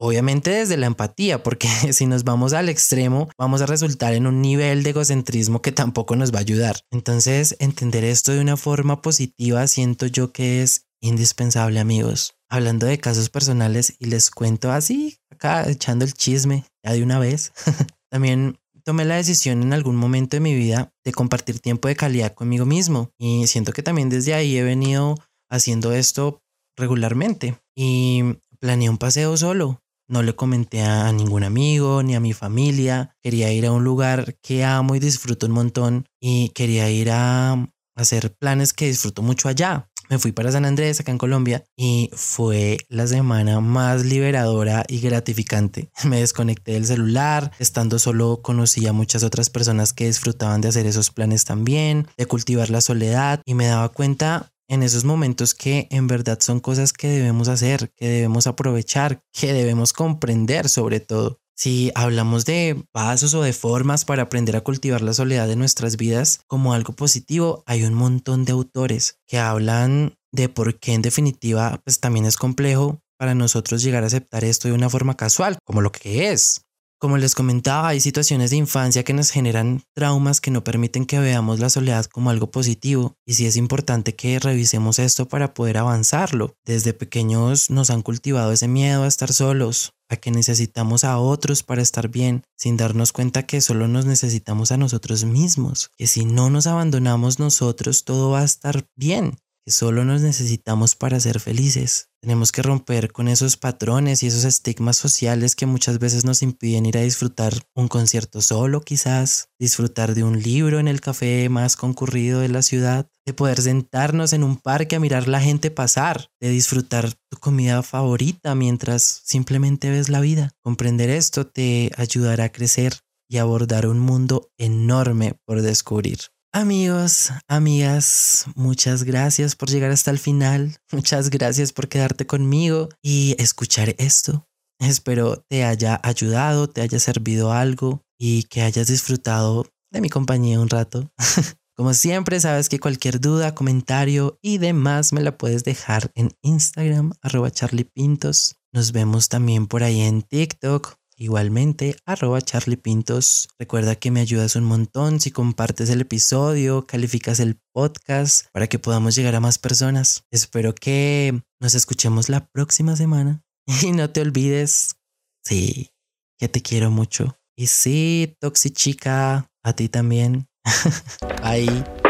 Obviamente 0.01 0.51
desde 0.51 0.77
la 0.77 0.87
empatía, 0.87 1.43
porque 1.43 1.69
si 1.93 2.07
nos 2.07 2.25
vamos 2.25 2.53
al 2.53 2.69
extremo, 2.69 3.29
vamos 3.39 3.63
a 3.63 3.67
resultar 3.67 4.15
en 4.15 4.27
un 4.27 4.43
nivel 4.43 4.83
de 4.83 4.91
egocentrismo 4.91 5.63
que 5.63 5.73
tampoco 5.73 6.17
nos 6.17 6.33
va 6.33 6.39
a 6.39 6.43
ayudar. 6.43 6.81
Entonces, 6.91 7.57
entender 7.59 8.05
esto 8.05 8.33
de 8.33 8.41
una 8.41 8.57
forma 8.57 9.03
positiva 9.03 9.67
siento 9.67 10.07
yo 10.07 10.33
que 10.33 10.63
es 10.63 10.87
indispensable, 11.01 11.81
amigos. 11.81 12.35
Hablando 12.49 12.87
de 12.87 12.99
casos 12.99 13.31
personales 13.31 13.95
y 13.99 14.07
les 14.07 14.31
cuento 14.31 14.73
así, 14.73 15.19
acá 15.31 15.69
echando 15.69 16.05
el 16.05 16.15
chisme 16.15 16.65
ya 16.85 16.93
de 16.93 17.03
una 17.03 17.19
vez. 17.19 17.53
También 18.11 18.59
tomé 18.85 19.05
la 19.05 19.17
decisión 19.17 19.63
en 19.63 19.73
algún 19.73 19.97
momento 19.97 20.37
de 20.37 20.41
mi 20.41 20.55
vida 20.55 20.93
de 21.05 21.13
compartir 21.13 21.61
tiempo 21.61 21.89
de 21.89 21.97
calidad 21.97 22.35
conmigo 22.35 22.67
mismo 22.67 23.11
y 23.19 23.47
siento 23.47 23.73
que 23.73 23.83
también 23.83 24.11
desde 24.11 24.35
ahí 24.35 24.57
he 24.59 24.63
venido 24.63 25.17
haciendo 25.51 25.93
esto 25.93 26.43
regularmente 26.77 27.61
y 27.75 28.23
planeé 28.61 28.91
un 28.91 28.99
paseo 28.99 29.37
solo. 29.37 29.81
No 30.07 30.23
le 30.23 30.35
comenté 30.35 30.83
a 30.83 31.11
ningún 31.13 31.45
amigo 31.45 32.03
ni 32.03 32.15
a 32.15 32.21
mi 32.21 32.35
familia. 32.35 33.17
Quería 33.23 33.53
ir 33.53 33.67
a 33.67 33.73
un 33.73 33.85
lugar 33.85 34.37
que 34.43 34.65
amo 34.65 34.95
y 34.95 35.01
disfruto 35.01 35.47
un 35.47 35.53
montón 35.53 36.07
y 36.21 36.51
quería 36.51 36.91
ir 36.91 37.11
a 37.11 37.71
hacer 37.97 38.35
planes 38.37 38.73
que 38.73 38.87
disfruto 38.87 39.23
mucho 39.23 39.49
allá. 39.49 39.89
Me 40.11 40.19
fui 40.19 40.33
para 40.33 40.53
San 40.53 40.67
Andrés, 40.67 41.01
acá 41.01 41.13
en 41.13 41.19
Colombia, 41.19 41.65
y 41.77 42.11
fue 42.13 42.77
la 42.89 43.07
semana 43.07 43.61
más 43.61 44.05
liberadora 44.05 44.85
y 44.87 45.01
gratificante. 45.01 45.91
Me 46.05 46.21
desconecté 46.21 46.73
del 46.73 46.85
celular, 46.85 47.53
estando 47.59 47.99
solo 47.99 48.43
conocí 48.43 48.87
a 48.87 48.93
muchas 48.93 49.23
otras 49.23 49.49
personas 49.49 49.95
que 49.95 50.07
disfrutaban 50.07 50.61
de 50.61 50.69
hacer 50.69 50.87
esos 50.87 51.11
planes 51.11 51.45
también, 51.45 52.07
de 52.19 52.27
cultivar 52.27 52.69
la 52.69 52.83
soledad, 52.83 53.41
y 53.47 53.55
me 53.55 53.67
daba 53.67 53.89
cuenta 53.89 54.53
en 54.69 54.83
esos 54.83 55.05
momentos 55.05 55.55
que 55.55 55.89
en 55.91 56.07
verdad 56.07 56.39
son 56.41 56.61
cosas 56.61 56.93
que 56.93 57.09
debemos 57.09 57.49
hacer, 57.49 57.93
que 57.97 58.09
debemos 58.09 58.47
aprovechar, 58.47 59.23
que 59.33 59.53
debemos 59.53 59.93
comprender 59.93 60.69
sobre 60.69 61.01
todo. 61.01 61.41
Si 61.57 61.93
hablamos 61.95 62.45
de 62.45 62.85
pasos 62.91 63.33
o 63.35 63.43
de 63.43 63.53
formas 63.53 64.05
para 64.05 64.23
aprender 64.23 64.57
a 64.57 64.63
cultivar 64.63 65.03
la 65.03 65.13
soledad 65.13 65.47
de 65.47 65.55
nuestras 65.55 65.97
vidas 65.97 66.41
como 66.49 66.75
algo 66.75 66.95
positivo, 66.95 67.63
hay 67.67 67.85
un 67.85 67.95
montón 67.95 68.45
de 68.45 68.53
autores 68.53 69.21
que 69.29 69.39
hablan 69.39 70.17
de 70.33 70.49
por 70.49 70.81
qué 70.81 70.95
en 70.95 71.03
definitiva 71.03 71.81
pues 71.85 72.01
también 72.01 72.27
es 72.27 72.37
complejo 72.37 73.01
para 73.17 73.37
nosotros 73.37 73.83
llegar 73.83 74.03
a 74.03 74.09
aceptar 74.09 74.45
esto 74.45 74.67
de 74.67 74.75
una 74.75 74.91
forma 74.91 75.17
casual, 75.17 75.59
como 75.65 75.81
lo 75.81 75.93
que 75.93 76.33
es. 76.33 76.64
Como 77.05 77.19
les 77.19 77.35
comentaba, 77.35 77.89
hay 77.89 78.01
situaciones 78.01 78.49
de 78.49 78.57
infancia 78.57 79.05
que 79.05 79.13
nos 79.13 79.29
generan 79.29 79.83
traumas 79.95 80.41
que 80.41 80.51
no 80.51 80.65
permiten 80.65 81.05
que 81.05 81.19
veamos 81.19 81.61
la 81.61 81.69
soledad 81.69 82.07
como 82.07 82.31
algo 82.31 82.51
positivo 82.51 83.15
y 83.27 83.35
sí 83.35 83.45
es 83.45 83.57
importante 83.59 84.15
que 84.15 84.39
revisemos 84.39 84.99
esto 84.99 85.29
para 85.29 85.53
poder 85.53 85.77
avanzarlo. 85.77 86.55
Desde 86.65 86.95
pequeños 86.95 87.69
nos 87.69 87.91
han 87.91 88.01
cultivado 88.01 88.53
ese 88.53 88.69
miedo 88.69 89.03
a 89.03 89.07
estar 89.07 89.35
solos, 89.35 89.93
a 90.09 90.17
que 90.17 90.31
necesitamos 90.31 91.05
a 91.05 91.19
otros 91.19 91.63
para 91.63 91.83
estar 91.83 92.09
bien, 92.09 92.43
sin 92.57 92.79
darnos 92.79 93.13
cuenta 93.13 93.43
que 93.43 93.61
solo 93.61 93.87
nos 93.87 94.07
necesitamos 94.07 94.73
a 94.73 94.79
nosotros 94.79 95.27
mismos, 95.27 95.91
que 95.99 96.07
si 96.07 96.25
no 96.25 96.49
nos 96.49 96.67
abandonamos 96.67 97.39
nosotros 97.39 98.05
todo 98.05 98.31
va 98.31 98.41
a 98.41 98.45
estar 98.45 98.87
bien 98.97 99.37
que 99.65 99.71
solo 99.71 100.05
nos 100.05 100.21
necesitamos 100.21 100.95
para 100.95 101.19
ser 101.21 101.41
felices. 101.41 102.11
Tenemos 102.21 102.53
que 102.53 102.63
romper 102.63 103.13
con 103.13 103.29
esos 103.29 103.57
patrones 103.57 104.23
y 104.23 104.27
esos 104.27 104.45
estigmas 104.45 104.97
sociales 104.97 105.57
que 105.57 105.67
muchas 105.67 105.99
veces 105.99 106.25
nos 106.25 106.43
impiden 106.43 106.87
ir 106.87 106.99
a 106.99 107.03
disfrutar 107.03 107.55
un 107.75 107.89
concierto 107.89 108.43
solo 108.43 108.83
quizás, 108.83 109.49
disfrutar 109.59 110.15
de 110.15 110.25
un 110.25 110.43
libro 110.43 110.79
en 110.81 110.89
el 110.89 111.01
café 111.01 111.49
más 111.49 111.77
concurrido 111.77 112.41
de 112.41 112.49
la 112.49 112.63
ciudad, 112.63 113.09
de 113.27 113.33
poder 113.33 113.61
sentarnos 113.63 114.35
en 114.35 114.45
un 114.45 114.57
parque 114.57 114.97
a 114.97 115.01
mirar 115.01 115.29
la 115.29 115.41
gente 115.41 115.71
pasar, 115.71 116.31
de 116.41 116.51
disfrutar 116.51 117.15
tu 117.31 117.39
comida 117.39 117.83
favorita 117.83 118.55
mientras 118.55 119.23
simplemente 119.25 119.91
ves 119.91 120.11
la 120.11 120.21
vida. 120.21 120.53
Comprender 120.63 121.09
esto 121.09 121.47
te 121.47 121.91
ayudará 121.97 122.45
a 122.45 122.53
crecer 122.53 123.01
y 123.29 123.39
abordar 123.39 123.87
un 123.87 123.99
mundo 123.99 124.51
enorme 124.59 125.35
por 125.47 125.63
descubrir. 125.63 126.34
Amigos, 126.57 127.33
amigas, 127.49 128.47
muchas 128.55 129.03
gracias 129.03 129.57
por 129.57 129.71
llegar 129.71 129.91
hasta 129.91 130.13
el 130.13 130.21
final. 130.21 130.77
Muchas 130.93 131.29
gracias 131.29 131.73
por 131.73 131.89
quedarte 131.89 132.29
conmigo 132.29 132.91
y 133.03 133.35
escuchar 133.41 133.97
esto. 133.99 134.47
Espero 134.79 135.45
te 135.49 135.65
haya 135.65 136.01
ayudado, 136.05 136.69
te 136.69 136.83
haya 136.83 137.01
servido 137.01 137.51
algo 137.51 138.05
y 138.21 138.45
que 138.45 138.63
hayas 138.63 138.87
disfrutado 138.87 139.67
de 139.91 140.01
mi 140.01 140.09
compañía 140.09 140.61
un 140.61 140.71
rato. 140.71 141.11
Como 141.77 141.93
siempre, 141.93 142.39
sabes 142.39 142.69
que 142.69 142.79
cualquier 142.79 143.21
duda, 143.21 143.57
comentario 143.57 144.39
y 144.41 144.59
demás 144.59 145.13
me 145.13 145.23
la 145.23 145.37
puedes 145.37 145.65
dejar 145.65 146.13
en 146.15 146.37
Instagram, 146.43 147.15
arroba 147.21 147.51
charliepintos. 147.51 148.59
Nos 148.73 148.93
vemos 148.93 149.29
también 149.29 149.67
por 149.67 149.83
ahí 149.83 150.03
en 150.03 150.23
TikTok 150.23 150.99
igualmente 151.17 151.97
arroba 152.05 152.41
Charlie 152.41 152.77
Pintos. 152.77 153.49
Recuerda 153.59 153.97
que 153.97 154.11
me 154.11 154.21
ayudas 154.21 154.57
un 154.57 154.65
montón 154.65 155.21
si 155.21 155.31
compartes 155.31 155.91
el 155.91 156.01
episodio, 156.01 156.87
calificas 156.87 157.41
el 157.41 157.59
podcast 157.73 158.47
para 158.53 158.67
que 158.67 158.79
podamos 158.79 159.15
llegar 159.15 159.35
a 159.35 159.41
más 159.41 159.59
personas. 159.59 160.25
Espero 160.31 160.75
que 160.75 161.43
nos 161.61 161.75
escuchemos 161.75 162.29
la 162.29 162.47
próxima 162.47 162.97
semana. 162.97 163.43
Y 163.83 163.93
no 163.93 164.11
te 164.11 164.21
olvides, 164.21 164.97
sí, 165.43 165.91
que 166.39 166.49
te 166.49 166.61
quiero 166.61 166.91
mucho. 166.91 167.39
Y 167.57 167.69
sí, 167.69 168.37
Toxi 168.41 168.71
Chica, 168.71 169.49
a 169.63 169.73
ti 169.75 169.89
también. 169.89 170.49
Bye. 171.43 172.04